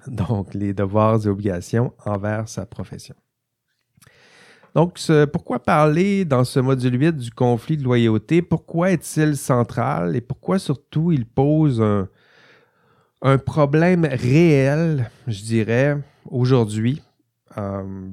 donc 0.08 0.54
les 0.54 0.74
devoirs 0.74 1.26
et 1.26 1.30
obligations 1.30 1.94
envers 2.06 2.48
sa 2.48 2.66
profession. 2.66 3.16
Donc, 4.76 5.00
pourquoi 5.32 5.60
parler 5.60 6.26
dans 6.26 6.44
ce 6.44 6.60
module 6.60 7.00
8 7.00 7.16
du 7.16 7.32
conflit 7.32 7.78
de 7.78 7.84
loyauté? 7.84 8.42
Pourquoi 8.42 8.92
est-il 8.92 9.38
central 9.38 10.18
et 10.18 10.22
pourquoi 10.22 10.60
surtout 10.60 11.14
il 11.14 11.26
pose 11.26 11.82
un, 11.82 12.10
un 13.22 13.38
problème 13.38 14.06
réel, 14.06 15.10
je 15.28 15.42
dirais, 15.44 15.98
aujourd'hui, 16.30 17.02
euh, 17.58 18.10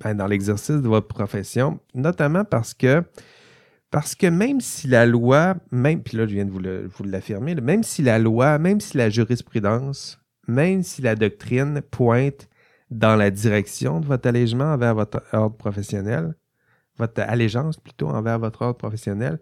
ben, 0.00 0.14
dans 0.14 0.26
l'exercice 0.26 0.76
de 0.76 0.88
votre 0.88 1.08
profession, 1.08 1.80
notamment 1.94 2.44
parce 2.44 2.74
que, 2.74 3.02
parce 3.90 4.14
que 4.14 4.26
même 4.26 4.60
si 4.60 4.88
la 4.88 5.06
loi, 5.06 5.54
même, 5.70 6.02
puis 6.02 6.16
là 6.16 6.26
je 6.26 6.34
viens 6.34 6.44
de 6.44 6.50
vous 6.50 7.04
l'affirmer, 7.04 7.54
même 7.54 7.82
si 7.82 8.02
la 8.02 8.18
loi, 8.18 8.58
même 8.58 8.80
si 8.80 8.96
la 8.96 9.08
jurisprudence, 9.08 10.18
même 10.48 10.82
si 10.82 11.02
la 11.02 11.14
doctrine 11.14 11.80
pointe 11.80 12.48
dans 12.90 13.16
la 13.16 13.30
direction 13.30 14.00
de 14.00 14.06
votre 14.06 14.28
allègement 14.28 14.72
envers 14.72 14.94
votre 14.94 15.22
ordre 15.32 15.56
professionnel, 15.56 16.34
votre 16.98 17.20
allégeance 17.22 17.76
plutôt 17.78 18.08
envers 18.08 18.38
votre 18.38 18.62
ordre 18.62 18.76
professionnel, 18.76 19.38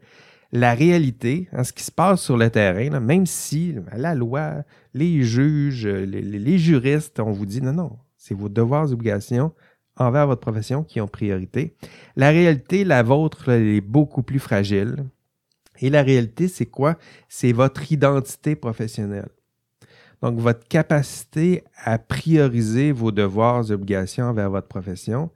la 0.55 0.73
réalité, 0.73 1.49
hein, 1.53 1.65
ce 1.65 1.73
qui 1.73 1.83
se 1.83 1.91
passe 1.91 2.23
sur 2.23 2.37
le 2.37 2.49
terrain, 2.49 3.01
même 3.01 3.27
si 3.27 3.75
la 3.93 4.15
loi, 4.15 4.63
les 4.95 5.25
juges, 5.25 5.85
les, 5.85 6.59
juristes, 6.59 7.19
on 7.19 7.33
vous 7.33 7.45
dit 7.45 7.61
non, 7.61 7.73
non, 7.73 7.99
c'est 8.17 8.35
vos 8.35 8.49
devoirs 8.49 8.89
et 8.89 8.93
obligations 8.93 9.53
envers 9.97 10.29
votre 10.29 10.41
profession 10.41 10.85
qui 10.85 11.01
ont 11.01 11.09
priorité. 11.09 11.75
La 12.15 12.31
réalité, 12.31 12.85
la 12.85 13.03
vôtre, 13.03 13.49
elle 13.49 13.67
est 13.67 13.81
beaucoup 13.81 14.23
plus 14.23 14.39
fragile. 14.39 15.05
Et 15.81 15.91
la 15.91 16.03
réalité, 16.03 16.47
c'est 16.47 16.67
quoi? 16.67 16.99
C'est 17.29 17.53
votre 17.53 17.91
identité 17.91 18.55
professionnelle. 18.55 19.29
Donc, 20.23 20.39
votre 20.39 20.67
capacité 20.69 21.65
à 21.83 21.99
prioriser 21.99 22.93
vos 22.93 23.11
devoirs 23.11 23.71
et 23.71 23.75
obligations 23.75 24.27
envers 24.27 24.51
votre 24.51 24.69
profession, 24.69 25.31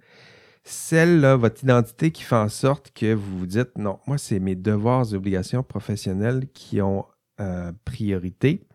celle-là, 0.68 1.37
votre 1.37 1.64
identité 1.64 2.11
qui 2.11 2.22
fait 2.22 2.37
en 2.37 2.48
sorte 2.48 2.92
que 2.92 3.14
vous 3.14 3.38
vous 3.38 3.46
dites, 3.46 3.76
non, 3.76 3.98
moi, 4.07 4.18
c'est 4.18 4.38
mes 4.38 4.54
devoirs 4.54 5.12
et 5.12 5.16
obligations 5.16 5.62
professionnelles 5.62 6.46
qui 6.52 6.83
ont 6.83 7.07
euh, 7.40 7.72
priorité. 7.85 8.66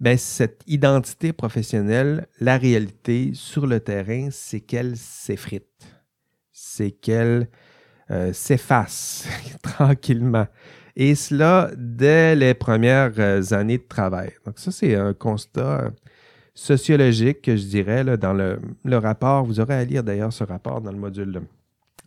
Bien, 0.00 0.16
cette 0.16 0.62
identité 0.66 1.32
professionnelle, 1.32 2.26
la 2.40 2.56
réalité 2.56 3.32
sur 3.34 3.66
le 3.66 3.80
terrain, 3.80 4.28
c'est 4.30 4.60
qu'elle 4.60 4.96
s'effrite. 4.96 5.86
C'est 6.50 6.90
qu'elle 6.90 7.48
euh, 8.10 8.32
s'efface 8.32 9.28
tranquillement. 9.62 10.46
Et 10.96 11.14
cela 11.14 11.70
dès 11.76 12.34
les 12.34 12.54
premières 12.54 13.12
euh, 13.18 13.42
années 13.52 13.78
de 13.78 13.86
travail. 13.86 14.32
Donc 14.46 14.58
ça, 14.58 14.72
c'est 14.72 14.94
un 14.94 15.12
constat 15.12 15.92
sociologique, 16.56 17.54
je 17.54 17.66
dirais, 17.66 18.16
dans 18.16 18.32
le, 18.32 18.58
rapport. 18.96 19.44
Vous 19.44 19.60
aurez 19.60 19.74
à 19.74 19.84
lire 19.84 20.02
d'ailleurs 20.02 20.32
ce 20.32 20.42
rapport 20.42 20.80
dans 20.80 20.90
le 20.90 20.98
module, 20.98 21.42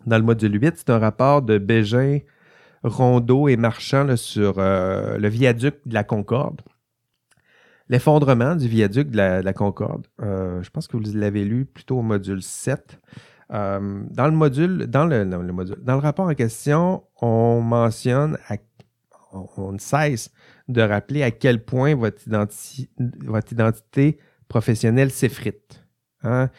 dans 0.05 0.17
le 0.17 0.23
module 0.23 0.59
8. 0.61 0.73
C'est 0.75 0.89
un 0.89 0.99
rapport 0.99 1.41
de 1.43 1.57
Bégin, 1.59 2.19
Rondeau 2.83 3.47
et 3.47 3.55
Marchand 3.55 4.17
sur 4.17 4.55
euh, 4.57 5.17
le 5.17 5.29
viaduc 5.29 5.75
de 5.85 5.93
la 5.93 6.03
Concorde. 6.03 6.61
L'effondrement 7.89 8.55
du 8.55 8.67
viaduc 8.67 9.09
de 9.09 9.17
la, 9.17 9.53
Concorde. 9.53 10.07
Euh, 10.21 10.61
je 10.63 10.69
pense 10.71 10.87
que 10.87 10.97
vous 10.97 11.03
l'avez 11.13 11.45
lu 11.45 11.65
plutôt 11.65 11.99
au 11.99 12.03
module 12.03 12.41
7. 12.41 12.99
Euh, 13.51 14.03
dans 14.11 14.25
le 14.25 14.31
module, 14.31 14.87
dans 14.87 15.05
le, 15.05 15.25
module, 15.25 15.77
dans 15.81 15.93
le 15.93 15.99
rapport 15.99 16.27
en 16.27 16.33
question, 16.35 17.03
on 17.21 17.61
mentionne, 17.61 18.37
on, 19.31 19.47
on, 19.57 19.71
ne 19.73 19.79
cesse 19.79 20.31
de 20.67 20.81
rappeler 20.81 21.23
à 21.23 21.31
quel 21.31 21.63
point 21.63 21.95
votre, 21.95 22.19
votre 23.25 23.53
identité 23.53 24.19
professionnel 24.49 25.11
s'effrite. 25.11 25.81
Hein? 26.23 26.49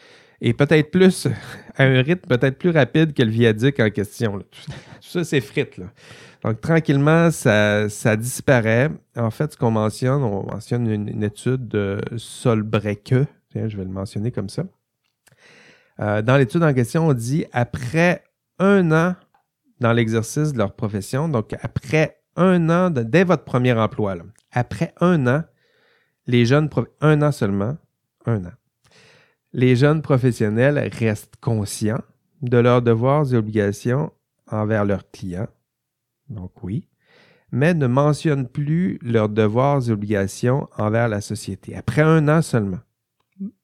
Et 0.41 0.53
peut-être 0.53 0.89
plus, 0.89 1.27
à 1.77 1.83
un 1.83 2.01
rythme 2.01 2.27
peut-être 2.27 2.57
plus 2.57 2.71
rapide 2.71 3.13
que 3.13 3.21
le 3.21 3.29
viaduc 3.29 3.79
en 3.79 3.91
question. 3.91 4.39
Tout, 4.39 4.71
ça 5.01 5.23
s'effrite. 5.23 5.79
Donc, 6.43 6.59
tranquillement, 6.59 7.29
ça, 7.29 7.87
disparaît. 8.17 8.89
En 9.15 9.29
fait, 9.29 9.53
ce 9.53 9.57
qu'on 9.57 9.69
mentionne, 9.69 10.23
on 10.23 10.43
mentionne 10.51 10.89
une, 10.89 11.23
étude 11.23 11.67
de 11.67 12.01
Solbrecke. 12.17 13.13
Je 13.53 13.77
vais 13.77 13.83
le 13.83 13.91
mentionner 13.91 14.31
comme 14.31 14.49
ça. 14.49 14.63
Euh, 15.99 16.23
dans 16.23 16.37
l'étude 16.37 16.63
en 16.63 16.73
question, 16.73 17.07
on 17.07 17.13
dit 17.13 17.45
après 17.51 18.23
un 18.57 18.91
an 18.91 19.15
dans 19.79 19.93
l'exercice 19.93 20.53
de 20.53 20.57
leur 20.57 20.73
profession, 20.73 21.27
donc 21.27 21.55
après 21.61 22.21
un 22.35 22.69
an, 22.69 22.89
dès 22.89 23.23
votre 23.23 23.43
premier 23.43 23.73
emploi, 23.73 24.15
après 24.51 24.93
un 25.01 25.27
an, 25.27 25.43
les 26.27 26.45
jeunes, 26.45 26.69
un 27.01 27.21
an 27.21 27.31
seulement, 27.31 27.77
un 28.25 28.45
an. 28.45 28.53
Les 29.53 29.75
jeunes 29.75 30.01
professionnels 30.01 30.89
restent 30.93 31.35
conscients 31.41 32.01
de 32.41 32.57
leurs 32.57 32.81
devoirs 32.81 33.33
et 33.33 33.37
obligations 33.37 34.11
envers 34.47 34.85
leurs 34.85 35.09
clients, 35.11 35.49
donc 36.29 36.63
oui, 36.63 36.87
mais 37.51 37.73
ne 37.73 37.87
mentionnent 37.87 38.47
plus 38.47 38.97
leurs 39.01 39.29
devoirs 39.29 39.87
et 39.87 39.91
obligations 39.91 40.69
envers 40.77 41.09
la 41.09 41.21
société, 41.21 41.75
après 41.75 42.01
un 42.01 42.27
an 42.29 42.41
seulement. 42.41 42.79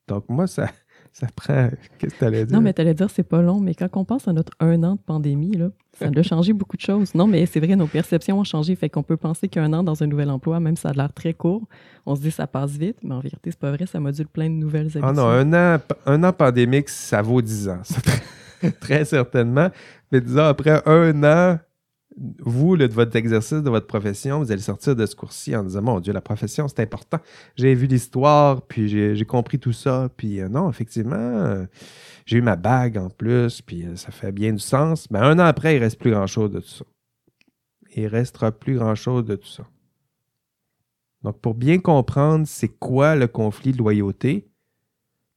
Donc 0.07 0.29
moi, 0.29 0.47
ça, 0.47 0.69
ça 1.19 1.25
prend. 1.35 1.69
Qu'est-ce 1.97 2.13
que 2.13 2.19
tu 2.19 2.25
allais 2.25 2.45
dire? 2.45 2.55
Non, 2.55 2.61
mais 2.61 2.73
tu 2.73 2.81
allais 2.81 2.93
dire 2.93 3.09
c'est 3.09 3.23
pas 3.23 3.41
long, 3.41 3.59
mais 3.59 3.73
quand 3.73 3.87
on 3.93 4.05
pense 4.05 4.27
à 4.27 4.33
notre 4.33 4.53
un 4.59 4.83
an 4.83 4.95
de 4.95 4.99
pandémie, 4.99 5.57
là, 5.57 5.69
ça 5.93 6.09
a 6.15 6.21
changé 6.21 6.53
beaucoup 6.53 6.77
de 6.77 6.81
choses. 6.81 7.15
Non, 7.15 7.25
mais 7.25 7.43
c'est 7.47 7.59
vrai, 7.59 7.75
nos 7.75 7.87
perceptions 7.87 8.37
ont 8.37 8.43
changé. 8.43 8.75
Fait 8.75 8.87
qu'on 8.87 9.01
peut 9.01 9.17
penser 9.17 9.47
qu'un 9.47 9.73
an 9.73 9.81
dans 9.81 10.03
un 10.03 10.05
nouvel 10.05 10.29
emploi, 10.29 10.59
même 10.59 10.75
si 10.75 10.83
ça 10.83 10.89
a 10.89 10.93
l'air 10.93 11.11
très 11.11 11.33
court, 11.33 11.63
on 12.05 12.15
se 12.15 12.21
dit 12.21 12.29
ça 12.29 12.45
passe 12.45 12.77
vite, 12.77 12.97
mais 13.01 13.15
en 13.15 13.19
vérité, 13.19 13.49
c'est 13.49 13.59
pas 13.59 13.71
vrai, 13.71 13.87
ça 13.87 13.99
module 13.99 14.27
plein 14.27 14.47
de 14.47 14.55
nouvelles 14.55 14.95
habitudes. 14.95 15.05
Ah 15.05 15.13
non, 15.13 15.27
un 15.27 15.53
an, 15.53 15.79
un 16.05 16.23
an 16.23 16.33
pandémique, 16.33 16.89
ça 16.89 17.23
vaut 17.23 17.41
dix 17.41 17.67
ans. 17.67 17.81
très 18.79 19.03
certainement. 19.03 19.69
Mais 20.11 20.21
disons, 20.21 20.45
après 20.45 20.83
un 20.85 21.23
an, 21.23 21.57
vous, 22.15 22.77
de 22.77 22.87
votre 22.87 23.15
exercice, 23.15 23.61
de 23.61 23.69
votre 23.69 23.85
profession, 23.85 24.39
vous 24.39 24.51
allez 24.51 24.61
sortir 24.61 24.95
de 24.95 25.05
ce 25.05 25.15
cours-ci 25.15 25.55
en 25.55 25.63
disant 25.63 25.81
Mon 25.81 25.99
Dieu, 25.99 26.13
la 26.13 26.21
profession, 26.21 26.67
c'est 26.67 26.79
important. 26.79 27.19
J'ai 27.55 27.75
vu 27.75 27.85
l'histoire, 27.85 28.61
puis 28.61 28.87
j'ai 28.87 29.25
compris 29.25 29.59
tout 29.59 29.73
ça. 29.73 30.09
Puis 30.15 30.39
euh, 30.39 30.49
non, 30.49 30.69
effectivement, 30.69 31.15
euh, 31.15 31.65
j'ai 32.25 32.37
eu 32.37 32.41
ma 32.41 32.55
bague 32.55 32.97
en 32.97 33.09
plus, 33.09 33.61
puis 33.61 33.85
euh, 33.85 33.95
ça 33.95 34.11
fait 34.11 34.31
bien 34.31 34.53
du 34.53 34.59
sens. 34.59 35.11
Mais 35.11 35.19
un 35.19 35.37
an 35.37 35.43
après, 35.43 35.75
il 35.75 35.79
ne 35.79 35.83
reste 35.83 35.99
plus 35.99 36.11
grand-chose 36.11 36.51
de 36.51 36.59
tout 36.59 36.69
ça. 36.69 36.85
Il 37.95 38.07
restera 38.07 38.51
plus 38.51 38.75
grand-chose 38.75 39.25
de 39.25 39.35
tout 39.35 39.47
ça. 39.47 39.65
Donc, 41.23 41.39
pour 41.39 41.55
bien 41.55 41.79
comprendre 41.79 42.47
c'est 42.47 42.67
quoi 42.67 43.15
le 43.15 43.27
conflit 43.27 43.73
de 43.73 43.77
loyauté, 43.77 44.47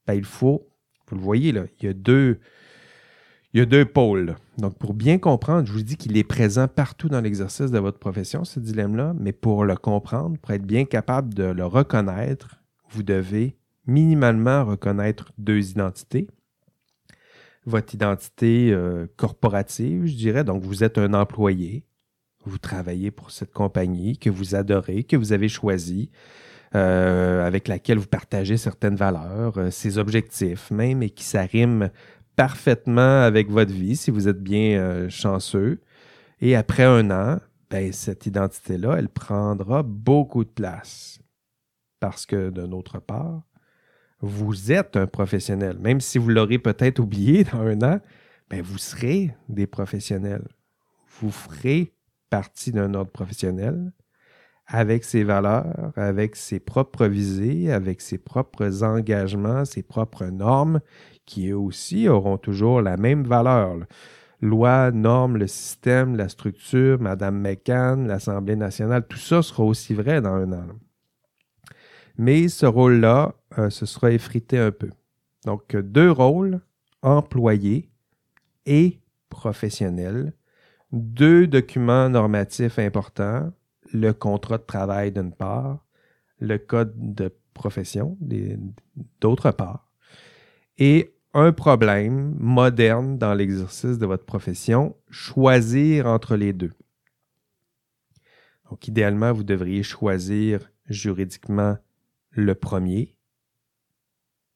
ben, 0.06 0.14
il 0.14 0.24
faut, 0.24 0.68
vous 1.08 1.16
le 1.16 1.22
voyez 1.22 1.52
là, 1.52 1.64
il 1.80 1.86
y 1.86 1.88
a 1.88 1.92
deux, 1.92 2.38
il 3.52 3.58
y 3.58 3.62
a 3.62 3.66
deux 3.66 3.84
pôles. 3.84 4.36
Donc, 4.58 4.76
pour 4.78 4.94
bien 4.94 5.18
comprendre, 5.18 5.66
je 5.66 5.72
vous 5.72 5.82
dis 5.82 5.96
qu'il 5.96 6.16
est 6.16 6.24
présent 6.24 6.68
partout 6.68 7.08
dans 7.08 7.20
l'exercice 7.20 7.70
de 7.70 7.78
votre 7.78 7.98
profession, 7.98 8.44
ce 8.44 8.60
dilemme-là, 8.60 9.14
mais 9.18 9.32
pour 9.32 9.64
le 9.64 9.76
comprendre, 9.76 10.38
pour 10.38 10.52
être 10.52 10.64
bien 10.64 10.84
capable 10.84 11.34
de 11.34 11.44
le 11.44 11.66
reconnaître, 11.66 12.60
vous 12.90 13.02
devez 13.02 13.56
minimalement 13.86 14.64
reconnaître 14.64 15.32
deux 15.38 15.70
identités. 15.70 16.28
Votre 17.66 17.94
identité 17.94 18.70
euh, 18.72 19.06
corporative, 19.16 20.06
je 20.06 20.14
dirais, 20.14 20.44
donc 20.44 20.62
vous 20.62 20.84
êtes 20.84 20.98
un 20.98 21.12
employé, 21.12 21.84
vous 22.44 22.58
travaillez 22.58 23.10
pour 23.10 23.30
cette 23.30 23.52
compagnie 23.52 24.16
que 24.16 24.30
vous 24.30 24.54
adorez, 24.54 25.04
que 25.04 25.16
vous 25.16 25.32
avez 25.32 25.48
choisie, 25.48 26.10
euh, 26.74 27.44
avec 27.44 27.66
laquelle 27.66 27.98
vous 27.98 28.06
partagez 28.06 28.56
certaines 28.56 28.94
valeurs, 28.94 29.58
euh, 29.58 29.70
ses 29.70 29.98
objectifs 29.98 30.70
même, 30.70 31.02
et 31.02 31.10
qui 31.10 31.24
s'arriment 31.24 31.90
parfaitement 32.40 33.20
avec 33.20 33.50
votre 33.50 33.70
vie 33.70 33.96
si 33.96 34.10
vous 34.10 34.26
êtes 34.26 34.42
bien 34.42 34.80
euh, 34.80 35.10
chanceux. 35.10 35.78
Et 36.40 36.56
après 36.56 36.84
un 36.84 37.10
an, 37.10 37.38
ben, 37.68 37.92
cette 37.92 38.24
identité-là, 38.24 38.96
elle 38.96 39.10
prendra 39.10 39.82
beaucoup 39.82 40.44
de 40.44 40.48
place. 40.48 41.20
Parce 42.00 42.24
que 42.24 42.48
d'une 42.48 42.72
autre 42.72 42.98
part, 42.98 43.42
vous 44.20 44.72
êtes 44.72 44.96
un 44.96 45.06
professionnel. 45.06 45.76
Même 45.80 46.00
si 46.00 46.16
vous 46.16 46.30
l'aurez 46.30 46.58
peut-être 46.58 47.00
oublié 47.00 47.44
dans 47.52 47.60
un 47.60 47.82
an, 47.82 48.00
ben, 48.48 48.62
vous 48.62 48.78
serez 48.78 49.36
des 49.50 49.66
professionnels. 49.66 50.48
Vous 51.20 51.30
ferez 51.30 51.92
partie 52.30 52.72
d'un 52.72 52.94
ordre 52.94 53.10
professionnel 53.10 53.92
avec 54.66 55.04
ses 55.04 55.24
valeurs, 55.24 55.92
avec 55.96 56.36
ses 56.36 56.60
propres 56.60 57.06
visées, 57.06 57.70
avec 57.70 58.00
ses 58.00 58.18
propres 58.18 58.82
engagements, 58.82 59.64
ses 59.64 59.82
propres 59.82 60.26
normes, 60.26 60.80
qui 61.30 61.48
eux 61.50 61.56
aussi 61.56 62.08
auront 62.08 62.38
toujours 62.38 62.82
la 62.82 62.96
même 62.96 63.22
valeur. 63.22 63.76
Loi, 64.42 64.90
normes, 64.90 65.36
le 65.36 65.46
système, 65.46 66.16
la 66.16 66.28
structure, 66.28 67.00
Madame 67.00 67.38
McCann, 67.40 68.08
l'Assemblée 68.08 68.56
nationale, 68.56 69.06
tout 69.06 69.18
ça 69.18 69.40
sera 69.42 69.62
aussi 69.62 69.94
vrai 69.94 70.20
dans 70.20 70.34
un 70.34 70.52
an. 70.52 70.66
Mais 72.18 72.48
ce 72.48 72.66
rôle-là, 72.66 73.34
euh, 73.58 73.70
ce 73.70 73.86
sera 73.86 74.10
effrité 74.10 74.58
un 74.58 74.72
peu. 74.72 74.90
Donc, 75.44 75.76
deux 75.76 76.10
rôles, 76.10 76.60
employé 77.02 77.90
et 78.66 78.98
professionnel, 79.28 80.32
deux 80.90 81.46
documents 81.46 82.08
normatifs 82.08 82.78
importants, 82.78 83.52
le 83.92 84.12
contrat 84.12 84.58
de 84.58 84.64
travail 84.64 85.12
d'une 85.12 85.32
part, 85.32 85.86
le 86.40 86.58
code 86.58 86.92
de 86.96 87.32
profession 87.54 88.18
d'autre 89.20 89.50
part, 89.52 89.90
et 90.78 91.14
un 91.32 91.52
problème 91.52 92.34
moderne 92.38 93.18
dans 93.18 93.34
l'exercice 93.34 93.98
de 93.98 94.06
votre 94.06 94.24
profession, 94.24 94.96
choisir 95.10 96.06
entre 96.06 96.36
les 96.36 96.52
deux. 96.52 96.72
Donc, 98.68 98.88
idéalement, 98.88 99.32
vous 99.32 99.44
devriez 99.44 99.82
choisir 99.82 100.70
juridiquement 100.86 101.76
le 102.30 102.54
premier, 102.54 103.16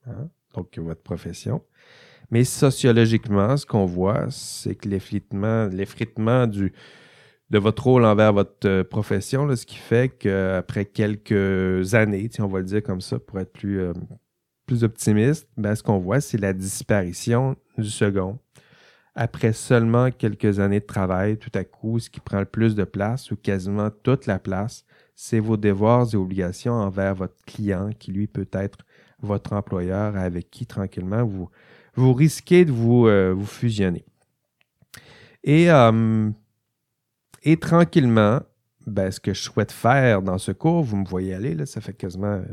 hein, 0.06 0.28
donc 0.54 0.76
votre 0.78 1.02
profession. 1.02 1.62
Mais 2.30 2.44
sociologiquement, 2.44 3.56
ce 3.56 3.66
qu'on 3.66 3.86
voit, 3.86 4.30
c'est 4.30 4.74
que 4.74 4.88
l'effritement 4.88 6.46
de 6.46 6.72
votre 7.58 7.84
rôle 7.84 8.04
envers 8.04 8.32
votre 8.32 8.66
euh, 8.68 8.84
profession, 8.84 9.54
ce 9.54 9.66
qui 9.66 9.76
fait 9.76 10.08
qu'après 10.08 10.86
quelques 10.86 11.94
années, 11.94 12.30
on 12.38 12.46
va 12.46 12.58
le 12.58 12.64
dire 12.64 12.82
comme 12.82 13.00
ça 13.00 13.18
pour 13.18 13.38
être 13.38 13.52
plus, 13.52 13.80
euh, 13.80 13.92
plus 14.66 14.84
optimiste, 14.84 15.48
ben, 15.56 15.74
ce 15.74 15.82
qu'on 15.82 15.98
voit, 15.98 16.20
c'est 16.20 16.38
la 16.38 16.52
disparition 16.52 17.56
du 17.78 17.88
second. 17.88 18.38
Après 19.14 19.52
seulement 19.52 20.10
quelques 20.10 20.58
années 20.58 20.80
de 20.80 20.86
travail, 20.86 21.38
tout 21.38 21.52
à 21.54 21.64
coup, 21.64 21.98
ce 21.98 22.10
qui 22.10 22.20
prend 22.20 22.40
le 22.40 22.46
plus 22.46 22.74
de 22.74 22.84
place, 22.84 23.30
ou 23.30 23.36
quasiment 23.36 23.90
toute 24.02 24.26
la 24.26 24.38
place, 24.38 24.84
c'est 25.14 25.38
vos 25.38 25.56
devoirs 25.56 26.12
et 26.12 26.16
obligations 26.16 26.72
envers 26.72 27.14
votre 27.14 27.36
client, 27.46 27.90
qui 27.98 28.10
lui 28.10 28.26
peut 28.26 28.48
être 28.52 28.78
votre 29.20 29.52
employeur, 29.52 30.16
avec 30.16 30.50
qui 30.50 30.66
tranquillement 30.66 31.24
vous, 31.24 31.48
risquez 32.12 32.64
de 32.64 32.72
vous, 32.72 33.06
euh, 33.06 33.38
fusionner. 33.44 34.04
Et, 35.44 35.68
et 37.42 37.56
tranquillement, 37.58 38.40
ben, 38.86 39.10
ce 39.10 39.20
que 39.20 39.32
je 39.32 39.42
souhaite 39.42 39.72
faire 39.72 40.22
dans 40.22 40.38
ce 40.38 40.52
cours, 40.52 40.82
vous 40.82 40.96
me 40.96 41.06
voyez 41.06 41.34
aller, 41.34 41.54
là, 41.54 41.66
ça 41.66 41.80
fait 41.80 41.94
quasiment 41.94 42.26
euh, 42.26 42.44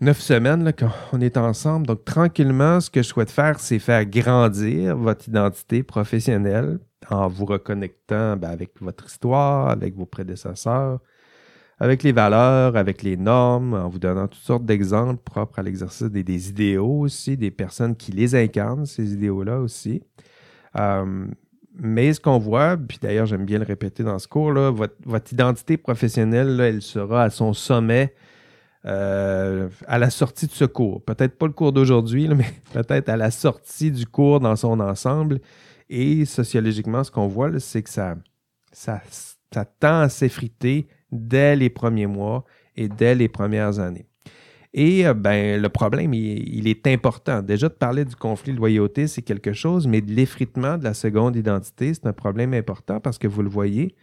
neuf 0.00 0.20
semaines 0.20 0.72
qu'on 0.72 1.20
est 1.20 1.36
ensemble. 1.36 1.86
Donc, 1.86 2.04
tranquillement, 2.04 2.80
ce 2.80 2.90
que 2.90 3.02
je 3.02 3.08
souhaite 3.08 3.30
faire, 3.30 3.60
c'est 3.60 3.78
faire 3.78 4.04
grandir 4.06 4.96
votre 4.96 5.28
identité 5.28 5.82
professionnelle 5.82 6.78
en 7.10 7.28
vous 7.28 7.46
reconnectant 7.46 8.36
ben, 8.36 8.50
avec 8.50 8.80
votre 8.80 9.06
histoire, 9.06 9.68
avec 9.68 9.96
vos 9.96 10.06
prédécesseurs, 10.06 11.00
avec 11.80 12.02
les 12.02 12.12
valeurs, 12.12 12.76
avec 12.76 13.02
les 13.02 13.16
normes, 13.16 13.74
en 13.74 13.88
vous 13.88 13.98
donnant 13.98 14.26
toutes 14.26 14.42
sortes 14.42 14.64
d'exemples 14.64 15.22
propres 15.24 15.58
à 15.58 15.62
l'exercice 15.62 16.10
des, 16.10 16.48
idéaux 16.48 17.00
aussi, 17.00 17.36
des 17.36 17.50
personnes 17.50 17.96
qui 17.96 18.12
les 18.12 18.34
incarnent, 18.34 18.86
ces 18.86 19.12
idéaux-là 19.12 19.60
aussi. 19.60 20.02
Euh, 20.76 21.26
mais 21.80 22.12
ce 22.12 22.20
qu'on 22.20 22.38
voit, 22.38 22.76
puis 22.76 22.98
d'ailleurs 23.00 23.26
j'aime 23.26 23.44
bien 23.44 23.58
le 23.58 23.64
répéter 23.64 24.02
dans 24.02 24.18
ce 24.18 24.26
cours-là, 24.26 24.70
votre, 24.70 25.32
identité 25.32 25.76
professionnelle, 25.76 26.60
elle 26.60 26.82
sera 26.82 27.22
à 27.22 27.30
son 27.30 27.52
sommet 27.52 28.14
euh, 28.84 29.68
à 29.86 29.98
la 29.98 30.08
sortie 30.08 30.46
de 30.46 30.52
ce 30.52 30.64
cours. 30.64 31.02
Peut-être 31.04 31.36
pas 31.36 31.46
le 31.46 31.52
cours 31.52 31.72
d'aujourd'hui, 31.72 32.28
mais 32.34 32.52
peut-être 32.72 33.08
à 33.08 33.16
la 33.16 33.30
sortie 33.30 33.90
du 33.90 34.06
cours 34.06 34.40
dans 34.40 34.56
son 34.56 34.78
ensemble. 34.80 35.40
Et 35.90 36.24
sociologiquement, 36.24 37.02
ce 37.02 37.10
qu'on 37.10 37.26
voit, 37.26 37.58
c'est 37.60 37.82
que 37.82 37.90
ça, 37.90 38.14
tend 39.80 40.00
à 40.00 40.08
s'effriter 40.08 40.86
dès 41.10 41.56
les 41.56 41.70
premiers 41.70 42.06
mois 42.06 42.44
et 42.76 42.88
dès 42.88 43.14
les 43.14 43.28
premières 43.28 43.78
années. 43.78 44.06
Et 44.74 45.06
euh, 45.06 45.14
ben, 45.14 45.60
le 45.60 45.68
problème, 45.70 46.12
il, 46.14 46.68
est 46.68 46.86
important. 46.86 47.42
Déjà, 47.42 47.68
de 47.68 47.74
parler 47.74 48.04
du 48.04 48.14
conflit 48.14 48.52
de 48.52 48.58
loyauté, 48.58 49.06
c'est 49.06 49.22
quelque 49.22 49.54
chose, 49.54 49.86
mais 49.88 50.02
de 50.02 50.12
l'effritement 50.12 50.76
de 50.76 50.84
la 50.84 50.94
seconde 50.94 51.36
identité, 51.36 51.94
c'est 51.94 52.06
un 52.06 52.12
problème 52.12 52.52
important 52.52 53.00
parce 53.00 53.18
que 53.18 53.26
vous 53.26 53.42
le 53.42 53.48
voyez, 53.48 53.96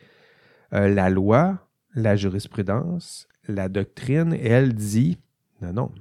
euh, 0.74 0.90
la 0.90 1.10
loi, 1.10 1.60
la 1.94 2.16
jurisprudence, 2.16 3.28
la 3.48 3.70
doctrine, 3.70 4.34
elle 4.34 4.74
dit 4.74 5.18
non, 5.62 5.74
non, 5.74 5.92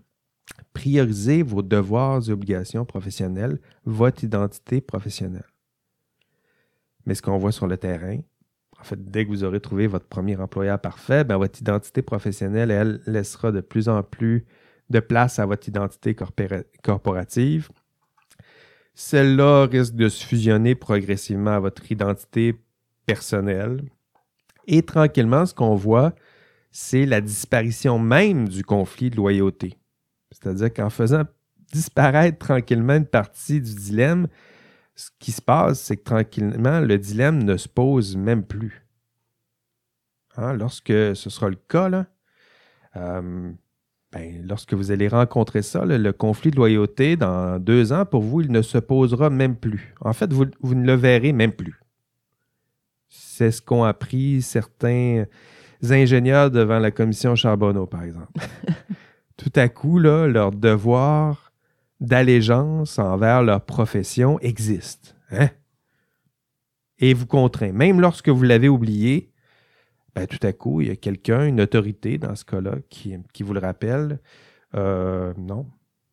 priorisez 0.72 1.42
vos 1.42 1.62
devoirs 1.62 2.28
et 2.28 2.32
obligations 2.32 2.84
professionnelles, 2.84 3.60
votre 3.84 4.24
identité 4.24 4.80
professionnelle. 4.80 5.46
Mais 7.06 7.14
ce 7.14 7.22
qu'on 7.22 7.38
voit 7.38 7.52
sur 7.52 7.66
le 7.66 7.76
terrain, 7.76 8.18
en 8.80 8.84
fait, 8.84 9.10
dès 9.10 9.24
que 9.24 9.30
vous 9.30 9.44
aurez 9.44 9.60
trouvé 9.60 9.86
votre 9.86 10.06
premier 10.06 10.36
employeur 10.36 10.78
parfait, 10.80 11.24
ben, 11.24 11.36
votre 11.36 11.60
identité 11.60 12.02
professionnelle, 12.02 12.70
elle, 12.70 13.00
laissera 13.06 13.52
de 13.52 13.60
plus 13.60 13.88
en 13.88 14.02
plus 14.02 14.44
de 14.90 15.00
place 15.00 15.38
à 15.38 15.46
votre 15.46 15.68
identité 15.68 16.14
corporative. 16.82 17.68
Celle-là 18.94 19.66
risque 19.66 19.94
de 19.94 20.08
se 20.08 20.24
fusionner 20.24 20.74
progressivement 20.74 21.52
à 21.52 21.60
votre 21.60 21.90
identité 21.90 22.60
personnelle. 23.06 23.82
Et 24.66 24.82
tranquillement, 24.82 25.46
ce 25.46 25.54
qu'on 25.54 25.74
voit, 25.74 26.14
c'est 26.76 27.06
la 27.06 27.20
disparition 27.20 28.00
même 28.00 28.48
du 28.48 28.64
conflit 28.64 29.08
de 29.08 29.14
loyauté. 29.14 29.78
C'est-à-dire 30.32 30.74
qu'en 30.74 30.90
faisant 30.90 31.22
disparaître 31.72 32.36
tranquillement 32.38 32.96
une 32.96 33.06
partie 33.06 33.60
du 33.60 33.72
dilemme, 33.76 34.26
ce 34.96 35.10
qui 35.20 35.30
se 35.30 35.40
passe, 35.40 35.80
c'est 35.80 35.96
que 35.96 36.02
tranquillement, 36.02 36.80
le 36.80 36.98
dilemme 36.98 37.44
ne 37.44 37.56
se 37.56 37.68
pose 37.68 38.16
même 38.16 38.42
plus. 38.42 38.84
Hein, 40.36 40.54
lorsque 40.54 40.88
ce 40.88 41.30
sera 41.30 41.48
le 41.48 41.54
cas, 41.54 42.06
euh, 42.96 43.52
ben, 44.10 44.44
lorsque 44.44 44.74
vous 44.74 44.90
allez 44.90 45.06
rencontrer 45.06 45.62
ça, 45.62 45.84
le 45.84 46.12
conflit 46.12 46.50
de 46.50 46.56
loyauté, 46.56 47.14
dans 47.14 47.60
deux 47.60 47.92
ans, 47.92 48.04
pour 48.04 48.22
vous, 48.22 48.40
il 48.40 48.50
ne 48.50 48.62
se 48.62 48.78
posera 48.78 49.30
même 49.30 49.54
plus. 49.54 49.94
En 50.00 50.12
fait, 50.12 50.32
vous, 50.32 50.46
vous 50.60 50.74
ne 50.74 50.84
le 50.84 50.94
verrez 50.94 51.32
même 51.32 51.52
plus. 51.52 51.78
C'est 53.08 53.52
ce 53.52 53.62
qu'ont 53.62 53.84
appris 53.84 54.42
certains 54.42 55.26
ingénieurs 55.82 56.50
devant 56.50 56.78
la 56.78 56.90
commission 56.90 57.34
Charbonneau, 57.34 57.86
par 57.86 58.02
exemple. 58.02 58.32
Tout 59.36 59.52
à 59.54 59.68
coup, 59.68 59.98
là, 59.98 60.26
leur 60.26 60.52
devoir 60.52 61.52
d'allégeance 62.00 62.98
envers 62.98 63.42
leur 63.42 63.62
profession 63.62 64.38
existe. 64.40 65.16
Hein? 65.30 65.48
Et 66.98 67.14
vous 67.14 67.26
contraint. 67.26 67.72
Même 67.72 68.00
lorsque 68.00 68.28
vous 68.28 68.42
l'avez 68.42 68.68
oublié, 68.68 69.32
ben, 70.14 70.26
tout 70.28 70.44
à 70.46 70.52
coup, 70.52 70.80
il 70.80 70.88
y 70.88 70.90
a 70.90 70.96
quelqu'un, 70.96 71.44
une 71.44 71.60
autorité 71.60 72.18
dans 72.18 72.36
ce 72.36 72.44
cas-là, 72.44 72.76
qui, 72.88 73.16
qui 73.32 73.42
vous 73.42 73.52
le 73.52 73.60
rappelle. 73.60 74.20
Euh, 74.76 75.34
non, 75.36 75.66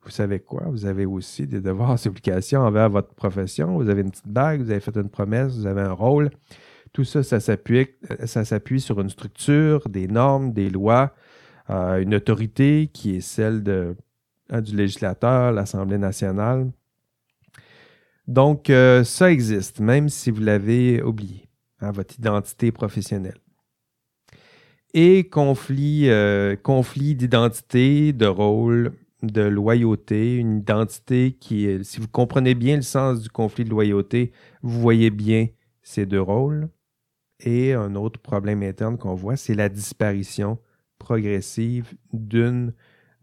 vous 0.03 0.09
savez 0.09 0.39
quoi? 0.39 0.63
Vous 0.67 0.85
avez 0.85 1.05
aussi 1.05 1.45
des 1.45 1.61
devoirs 1.61 1.97
et 2.05 2.07
obligations 2.07 2.61
envers 2.61 2.89
votre 2.89 3.13
profession. 3.13 3.77
Vous 3.77 3.89
avez 3.89 4.01
une 4.01 4.11
petite 4.11 4.27
bague, 4.27 4.61
vous 4.61 4.71
avez 4.71 4.79
fait 4.79 4.95
une 4.95 5.09
promesse, 5.09 5.53
vous 5.53 5.67
avez 5.67 5.81
un 5.81 5.93
rôle. 5.93 6.31
Tout 6.93 7.05
ça, 7.05 7.23
ça 7.23 7.39
s'appuie, 7.39 8.81
sur 8.81 8.99
une 8.99 9.09
structure, 9.09 9.87
des 9.87 10.07
normes, 10.07 10.51
des 10.51 10.69
lois, 10.69 11.13
euh, 11.69 12.01
une 12.01 12.15
autorité 12.15 12.89
qui 12.91 13.15
est 13.15 13.21
celle 13.21 13.95
hein, 14.49 14.61
du 14.61 14.75
législateur, 14.75 15.53
l'Assemblée 15.53 15.97
nationale. 15.97 16.69
Donc, 18.27 18.69
euh, 18.69 19.03
ça 19.03 19.31
existe, 19.31 19.79
même 19.79 20.09
si 20.09 20.31
vous 20.31 20.41
l'avez 20.41 21.01
oublié, 21.01 21.47
hein, 21.79 21.91
votre 21.91 22.17
identité 22.17 22.71
professionnelle. 22.71 23.37
Et 24.93 25.29
conflit, 25.29 26.09
euh, 26.09 26.57
conflit 26.57 27.15
d'identité, 27.15 28.11
de 28.11 28.25
rôle, 28.25 28.91
de 29.23 29.41
loyauté, 29.41 30.35
une 30.35 30.57
identité 30.57 31.37
qui 31.39 31.79
si 31.83 32.01
vous 32.01 32.07
comprenez 32.07 32.55
bien 32.55 32.75
le 32.75 32.81
sens 32.81 33.21
du 33.21 33.29
conflit 33.29 33.63
de 33.63 33.69
loyauté, 33.69 34.33
vous 34.61 34.81
voyez 34.81 35.09
bien 35.09 35.47
ces 35.83 36.05
deux 36.05 36.21
rôles. 36.21 36.69
Et 37.43 37.73
un 37.73 37.95
autre 37.95 38.19
problème 38.19 38.63
interne 38.63 38.97
qu'on 38.97 39.15
voit, 39.15 39.35
c'est 39.35 39.55
la 39.55 39.69
disparition 39.69 40.59
progressive 40.99 41.93
d'une 42.13 42.73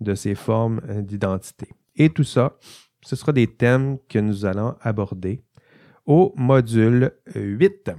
de 0.01 0.15
ces 0.15 0.35
formes 0.35 0.81
d'identité. 1.03 1.69
Et 1.97 2.11
tout 2.11 2.25
ça, 2.25 2.57
ce 3.03 3.17
sera 3.17 3.33
des 3.33 3.47
thèmes 3.47 3.99
que 4.09 4.19
nous 4.19 4.45
allons 4.45 4.75
aborder 4.81 5.43
au 6.07 6.33
module 6.37 7.13
8. 7.35 7.91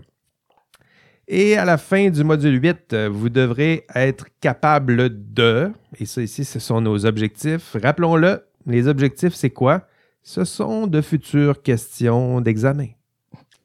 Et 1.27 1.55
à 1.57 1.63
la 1.63 1.77
fin 1.77 2.09
du 2.09 2.23
module 2.23 2.61
8, 2.61 2.95
vous 3.11 3.29
devrez 3.29 3.85
être 3.93 4.25
capable 4.41 5.33
de, 5.33 5.71
et 5.99 6.05
ça 6.05 6.21
ici, 6.21 6.43
ce 6.43 6.59
sont 6.59 6.81
nos 6.81 7.05
objectifs. 7.05 7.75
Rappelons-le, 7.81 8.41
les 8.65 8.87
objectifs, 8.87 9.35
c'est 9.35 9.51
quoi? 9.51 9.87
Ce 10.23 10.43
sont 10.43 10.87
de 10.87 11.01
futures 11.01 11.61
questions 11.61 12.41
d'examen. 12.41 12.87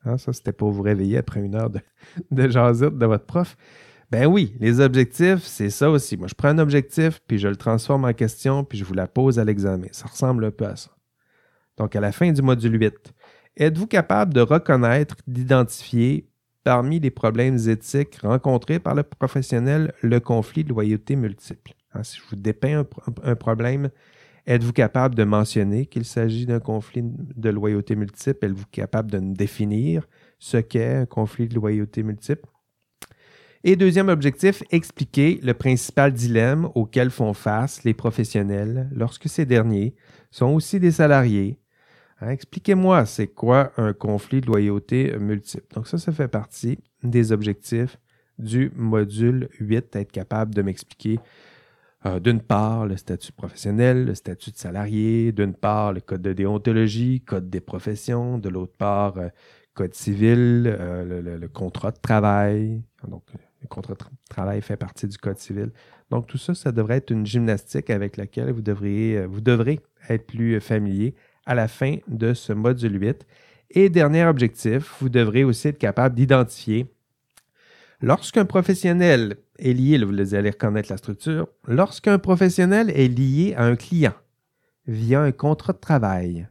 Hein, 0.04 0.18
ça, 0.18 0.32
c'était 0.32 0.52
pour 0.52 0.70
vous 0.70 0.82
réveiller 0.82 1.18
après 1.18 1.40
une 1.40 1.54
heure 1.54 1.70
de, 1.70 1.80
de 2.30 2.48
jasette 2.48 2.96
de 2.98 3.06
votre 3.06 3.26
prof. 3.26 3.56
Ben 4.10 4.26
oui, 4.26 4.54
les 4.60 4.80
objectifs, 4.80 5.42
c'est 5.42 5.70
ça 5.70 5.90
aussi. 5.90 6.16
Moi, 6.16 6.28
je 6.28 6.34
prends 6.34 6.48
un 6.48 6.58
objectif, 6.58 7.20
puis 7.26 7.38
je 7.38 7.48
le 7.48 7.56
transforme 7.56 8.04
en 8.04 8.12
question, 8.12 8.62
puis 8.62 8.78
je 8.78 8.84
vous 8.84 8.94
la 8.94 9.08
pose 9.08 9.38
à 9.38 9.44
l'examen. 9.44 9.88
Ça 9.92 10.06
ressemble 10.06 10.44
un 10.44 10.50
peu 10.50 10.66
à 10.66 10.76
ça. 10.76 10.90
Donc, 11.76 11.96
à 11.96 12.00
la 12.00 12.12
fin 12.12 12.30
du 12.30 12.42
module 12.42 12.80
8, 12.80 12.94
êtes-vous 13.56 13.86
capable 13.86 14.32
de 14.32 14.40
reconnaître, 14.40 15.16
d'identifier 15.26 16.28
parmi 16.62 17.00
les 17.00 17.10
problèmes 17.10 17.58
éthiques 17.68 18.18
rencontrés 18.22 18.78
par 18.78 18.94
le 18.94 19.02
professionnel 19.02 19.92
le 20.02 20.20
conflit 20.20 20.64
de 20.64 20.68
loyauté 20.68 21.16
multiple? 21.16 21.72
Hein, 21.94 22.02
si 22.02 22.18
je 22.18 22.22
vous 22.30 22.36
dépeins 22.36 22.84
un, 23.22 23.34
problème, 23.34 23.90
êtes-vous 24.46 24.72
capable 24.72 25.14
de 25.14 25.24
mentionner 25.24 25.86
qu'il 25.86 26.04
s'agit 26.04 26.46
d'un 26.46 26.60
conflit 26.60 27.02
de 27.02 27.50
loyauté 27.50 27.96
multiple? 27.96 28.44
Êtes-vous 28.44 28.66
capable 28.70 29.10
de 29.10 29.18
définir 29.18 30.06
ce 30.38 30.56
qu'est 30.58 30.94
un 30.94 31.06
conflit 31.06 31.48
de 31.48 31.54
loyauté 31.54 32.02
multiple? 32.02 32.48
Et 33.66 33.76
deuxième 33.76 34.08
objectif, 34.08 34.62
expliquer 34.70 35.40
le 35.42 35.54
principal 35.54 36.12
dilemme 36.12 36.68
auquel 36.74 37.10
font 37.10 37.32
face 37.32 37.82
les 37.84 37.94
professionnels 37.94 38.90
lorsque 38.92 39.28
ces 39.28 39.46
derniers 39.46 39.94
sont 40.30 40.48
aussi 40.48 40.78
des 40.78 40.90
salariés 40.90 41.58
Hein, 42.20 42.30
expliquez-moi, 42.30 43.06
c'est 43.06 43.26
quoi 43.26 43.72
un 43.76 43.92
conflit 43.92 44.40
de 44.40 44.46
loyauté 44.46 45.16
multiple? 45.18 45.66
Donc 45.74 45.88
ça, 45.88 45.98
ça 45.98 46.12
fait 46.12 46.28
partie 46.28 46.78
des 47.02 47.32
objectifs 47.32 47.98
du 48.38 48.72
module 48.74 49.48
8, 49.60 49.96
être 49.96 50.12
capable 50.12 50.54
de 50.54 50.62
m'expliquer 50.62 51.18
euh, 52.06 52.20
d'une 52.20 52.40
part 52.40 52.86
le 52.86 52.98
statut 52.98 53.32
professionnel, 53.32 54.04
le 54.04 54.14
statut 54.14 54.50
de 54.50 54.56
salarié, 54.56 55.32
d'une 55.32 55.54
part 55.54 55.92
le 55.92 56.00
code 56.00 56.20
de 56.20 56.34
déontologie, 56.34 57.22
code 57.22 57.48
des 57.48 57.60
professions, 57.60 58.36
de 58.36 58.50
l'autre 58.50 58.76
part 58.76 59.16
euh, 59.16 59.28
code 59.72 59.94
civil, 59.94 60.64
euh, 60.66 61.38
le, 61.38 61.48
contrat 61.48 61.92
de 61.92 61.98
travail. 61.98 62.82
Donc 63.08 63.22
le 63.62 63.68
contrat 63.68 63.94
de 63.94 64.00
travail 64.28 64.60
fait 64.60 64.76
partie 64.76 65.08
du 65.08 65.16
code 65.16 65.38
civil. 65.38 65.70
Donc 66.10 66.26
tout 66.26 66.36
ça, 66.36 66.54
ça 66.54 66.72
devrait 66.72 66.98
être 66.98 67.10
une 67.10 67.24
gymnastique 67.24 67.88
avec 67.88 68.18
laquelle 68.18 68.52
vous 68.52 68.60
devriez, 68.60 69.24
vous 69.24 69.40
devrez 69.40 69.80
être 70.10 70.26
plus 70.26 70.60
familier 70.60 71.14
à 71.46 71.54
la 71.54 71.68
fin 71.68 71.96
de 72.06 72.34
ce 72.34 72.52
module 72.52 73.00
8. 73.00 73.26
Et 73.70 73.88
dernier 73.88 74.26
objectif, 74.26 74.94
vous 75.00 75.08
devrez 75.08 75.42
aussi 75.42 75.68
être 75.68 75.78
capable 75.78 76.14
d'identifier 76.14 76.86
lorsqu'un 78.00 78.44
professionnel 78.44 79.36
est 79.58 79.72
lié, 79.72 80.02
vous 80.04 80.34
allez 80.34 80.50
reconnaître 80.50 80.90
la 80.90 80.96
structure, 80.96 81.48
lorsqu'un 81.66 82.18
professionnel 82.18 82.90
est 82.90 83.08
lié 83.08 83.54
à 83.56 83.64
un 83.64 83.76
client 83.76 84.14
via 84.86 85.20
un 85.20 85.32
contrat 85.32 85.72
de 85.72 85.78
travail, 85.78 86.48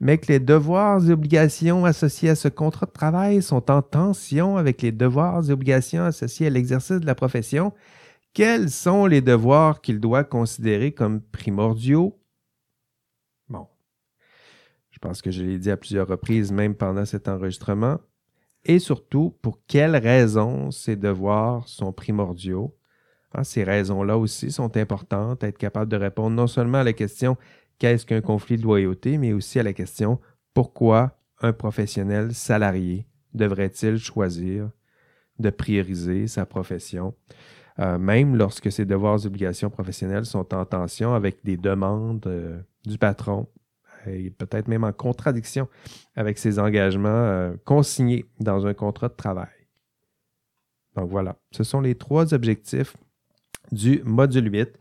mais 0.00 0.18
que 0.18 0.32
les 0.32 0.40
devoirs 0.40 1.08
et 1.08 1.12
obligations 1.12 1.84
associés 1.84 2.30
à 2.30 2.34
ce 2.34 2.48
contrat 2.48 2.86
de 2.86 2.92
travail 2.92 3.42
sont 3.42 3.70
en 3.70 3.82
tension 3.82 4.56
avec 4.56 4.82
les 4.82 4.92
devoirs 4.92 5.48
et 5.48 5.52
obligations 5.52 6.04
associés 6.04 6.48
à 6.48 6.50
l'exercice 6.50 7.00
de 7.00 7.06
la 7.06 7.14
profession, 7.14 7.72
quels 8.32 8.70
sont 8.70 9.06
les 9.06 9.20
devoirs 9.20 9.80
qu'il 9.80 10.00
doit 10.00 10.24
considérer 10.24 10.92
comme 10.92 11.20
primordiaux? 11.20 12.18
Pense 15.04 15.20
que 15.20 15.30
je 15.30 15.42
l'ai 15.42 15.58
dit 15.58 15.70
à 15.70 15.76
plusieurs 15.76 16.08
reprises, 16.08 16.50
même 16.50 16.74
pendant 16.74 17.04
cet 17.04 17.28
enregistrement. 17.28 18.00
Et 18.64 18.78
surtout, 18.78 19.36
pour 19.42 19.60
quelles 19.66 19.96
raisons 19.96 20.70
ces 20.70 20.96
devoirs 20.96 21.68
sont 21.68 21.92
primordiaux? 21.92 22.74
Hein, 23.34 23.44
ces 23.44 23.64
raisons-là 23.64 24.16
aussi 24.16 24.50
sont 24.50 24.76
importantes, 24.76 25.44
être 25.44 25.58
capable 25.58 25.90
de 25.90 25.96
répondre 25.96 26.36
non 26.36 26.46
seulement 26.46 26.78
à 26.78 26.84
la 26.84 26.92
question 26.92 27.36
qu'est-ce 27.78 28.06
qu'un 28.06 28.20
conflit 28.20 28.56
de 28.56 28.62
loyauté, 28.62 29.18
mais 29.18 29.32
aussi 29.32 29.58
à 29.58 29.62
la 29.62 29.72
question 29.72 30.20
pourquoi 30.54 31.18
un 31.40 31.52
professionnel 31.52 32.32
salarié 32.32 33.06
devrait-il 33.34 33.98
choisir 33.98 34.70
de 35.40 35.50
prioriser 35.50 36.28
sa 36.28 36.46
profession, 36.46 37.14
euh, 37.80 37.98
même 37.98 38.36
lorsque 38.36 38.70
ses 38.70 38.84
devoirs 38.84 39.24
et 39.24 39.26
obligations 39.26 39.68
professionnelles 39.68 40.26
sont 40.26 40.54
en 40.54 40.64
tension 40.64 41.12
avec 41.12 41.44
des 41.44 41.56
demandes 41.56 42.24
euh, 42.28 42.60
du 42.86 42.98
patron 42.98 43.48
et 44.06 44.30
peut-être 44.30 44.68
même 44.68 44.84
en 44.84 44.92
contradiction 44.92 45.68
avec 46.16 46.38
ses 46.38 46.58
engagements 46.58 47.08
euh, 47.08 47.54
consignés 47.64 48.24
dans 48.40 48.66
un 48.66 48.74
contrat 48.74 49.08
de 49.08 49.14
travail. 49.14 49.48
Donc 50.96 51.10
voilà, 51.10 51.36
ce 51.50 51.64
sont 51.64 51.80
les 51.80 51.94
trois 51.94 52.34
objectifs 52.34 52.96
du 53.72 54.00
module 54.04 54.52
8. 54.52 54.78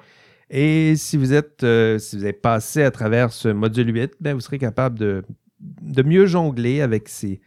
Et 0.50 0.96
si 0.96 1.18
vous 1.18 1.34
êtes, 1.34 1.64
euh, 1.64 1.98
si 1.98 2.18
vous 2.18 2.24
avez 2.24 2.34
passé 2.34 2.84
à 2.84 2.92
travers 2.92 3.32
ce 3.32 3.50
module 3.50 3.94
8, 3.94 4.14
bien, 4.20 4.34
vous 4.34 4.40
serez 4.40 4.60
capable 4.60 5.00
de, 5.00 5.24
mieux 6.04 6.26
jongler 6.26 6.82
avec 6.82 7.10
ces, 7.10 7.42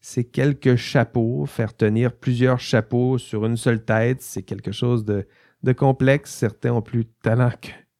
ces 0.00 0.24
quelques 0.24 0.76
chapeaux, 0.76 1.46
faire 1.46 1.74
tenir 1.74 2.12
plusieurs 2.12 2.60
chapeaux 2.60 3.18
sur 3.18 3.46
une 3.46 3.56
seule 3.56 3.84
tête, 3.84 4.22
c'est 4.22 4.42
quelque 4.42 4.70
chose 4.70 5.04
de, 5.04 5.26
complexe. 5.72 6.30
Certains 6.30 6.72
ont 6.72 6.82
plus 6.82 7.04
de 7.04 7.10
talent 7.22 7.50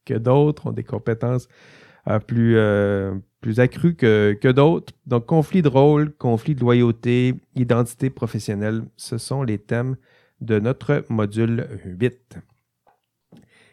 que 0.04 0.14
d'autres, 0.14 0.68
ont 0.68 0.72
des 0.72 0.84
compétences 0.84 1.48
plus, 2.26 2.56
euh, 2.56 3.14
plus 3.40 3.60
accru 3.60 3.94
que, 3.94 4.36
que 4.40 4.48
d'autres. 4.48 4.92
Donc, 5.06 5.26
conflit 5.26 5.62
de 5.62 5.68
rôle, 5.68 6.12
conflit 6.12 6.54
de 6.54 6.60
loyauté, 6.60 7.34
identité 7.56 8.10
professionnelle, 8.10 8.82
ce 8.96 9.18
sont 9.18 9.42
les 9.42 9.58
thèmes 9.58 9.96
de 10.40 10.58
notre 10.58 11.04
module 11.08 11.66
8. 11.84 12.38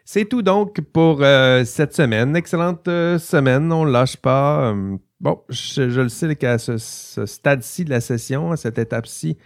C'est 0.05 0.25
tout 0.25 0.41
donc 0.41 0.81
pour 0.81 1.19
euh, 1.21 1.63
cette 1.65 1.93
semaine. 1.93 2.35
Excellente 2.35 2.87
euh, 2.87 3.19
semaine, 3.19 3.71
on 3.71 3.85
ne 3.85 3.91
lâche 3.91 4.17
pas. 4.17 4.73
bon, 5.19 5.41
je, 5.49 6.01
le 6.01 6.09
sais 6.09 6.35
qu'à 6.35 6.57
ce, 6.57 6.77
stade-ci 6.77 7.85
de 7.85 7.89
la 7.89 8.01
session, 8.01 8.51
à 8.51 8.57
cette 8.57 8.79
étape-ci, 8.79 9.37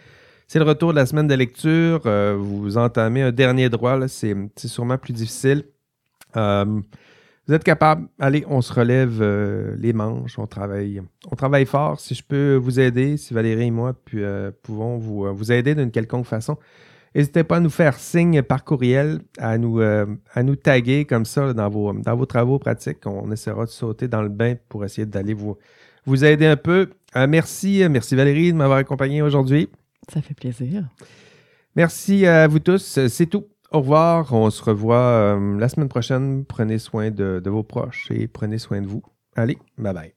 c'est 0.48 0.60
le 0.60 0.66
retour 0.66 0.92
de 0.92 0.96
la 0.96 1.08
semaine 1.08 1.28
de 1.28 1.34
lecture. 1.34 2.02
vous 2.38 2.78
entamez 2.78 3.24
un 3.24 3.32
dernier 3.32 3.70
droit, 3.70 4.08
c'est 4.08 4.36
sûrement 4.58 5.00
plus 5.00 5.14
difficile. 5.14 5.66
Vous 7.48 7.54
êtes 7.54 7.64
capable. 7.64 8.08
Allez, 8.20 8.44
on 8.50 8.62
se 8.62 8.74
relève 8.74 9.20
euh, 9.22 9.76
les 9.78 9.94
manches, 9.94 10.40
on 10.40 10.48
travaille, 10.48 11.02
on 11.32 11.36
travaille 11.36 11.66
fort. 11.66 12.00
Si 12.00 12.16
je 12.16 12.24
peux 12.24 12.56
vous 12.56 12.80
aider, 12.80 13.18
si 13.18 13.36
Valérie 13.36 13.68
et 13.68 13.72
moi 13.72 13.94
puis, 13.94 14.24
euh, 14.24 14.50
pouvons 14.64 14.98
vous, 14.98 15.26
euh, 15.26 15.32
vous 15.32 15.52
aider 15.52 15.76
d'une 15.76 15.92
quelconque 15.92 16.26
façon, 16.26 16.58
n'hésitez 17.14 17.44
pas 17.44 17.58
à 17.58 17.60
nous 17.60 17.70
faire 17.70 18.00
signe 18.00 18.42
par 18.42 18.64
courriel, 18.64 19.20
à 19.38 19.60
nous, 19.60 19.80
à 19.80 20.44
nous 20.44 20.56
taguer 20.56 21.06
comme 21.06 21.26
ça 21.26 21.54
dans, 21.54 21.70
vos, 21.70 21.94
dans 21.94 22.16
vos 22.16 22.26
travaux 22.26 22.58
pratiques. 22.58 23.06
On 23.06 23.32
essaiera 23.32 23.66
de 23.66 23.70
sauter 23.70 24.08
dans 24.08 24.24
le 24.24 24.30
bain 24.30 24.56
pour 24.68 24.84
essayer 24.84 25.06
d'aller 25.06 25.36
vous, 25.36 25.56
vous 26.06 26.26
aider 26.26 26.48
un 26.48 26.58
peu. 26.58 26.90
merci, 27.16 27.84
merci 27.90 28.16
Valérie 28.16 28.54
de 28.54 28.58
m'avoir 28.58 28.80
accompagné 28.80 29.22
aujourd'hui. 29.22 29.70
Ça 30.12 30.22
fait 30.22 30.34
plaisir. 30.34 30.84
Merci 31.76 32.26
à 32.26 32.48
vous 32.48 32.60
tous. 32.60 33.08
C'est 33.08 33.28
tout. 33.28 33.46
Au 33.72 33.80
revoir. 33.80 34.34
On 34.34 34.50
se 34.50 34.64
revoit 34.64 34.98
euh, 34.98 35.58
la 35.60 35.70
semaine 35.70 35.90
prochaine. 35.90 36.46
Prenez 36.46 36.80
soin 36.80 37.12
de 37.12 37.42
vos 37.46 37.64
proches 37.64 38.10
et 38.12 38.28
prenez 38.28 38.58
soin 38.58 38.82
de 38.82 38.88
vous. 38.88 39.04
Allez, 39.36 39.58
bye 39.78 39.94
bye. 39.94 40.15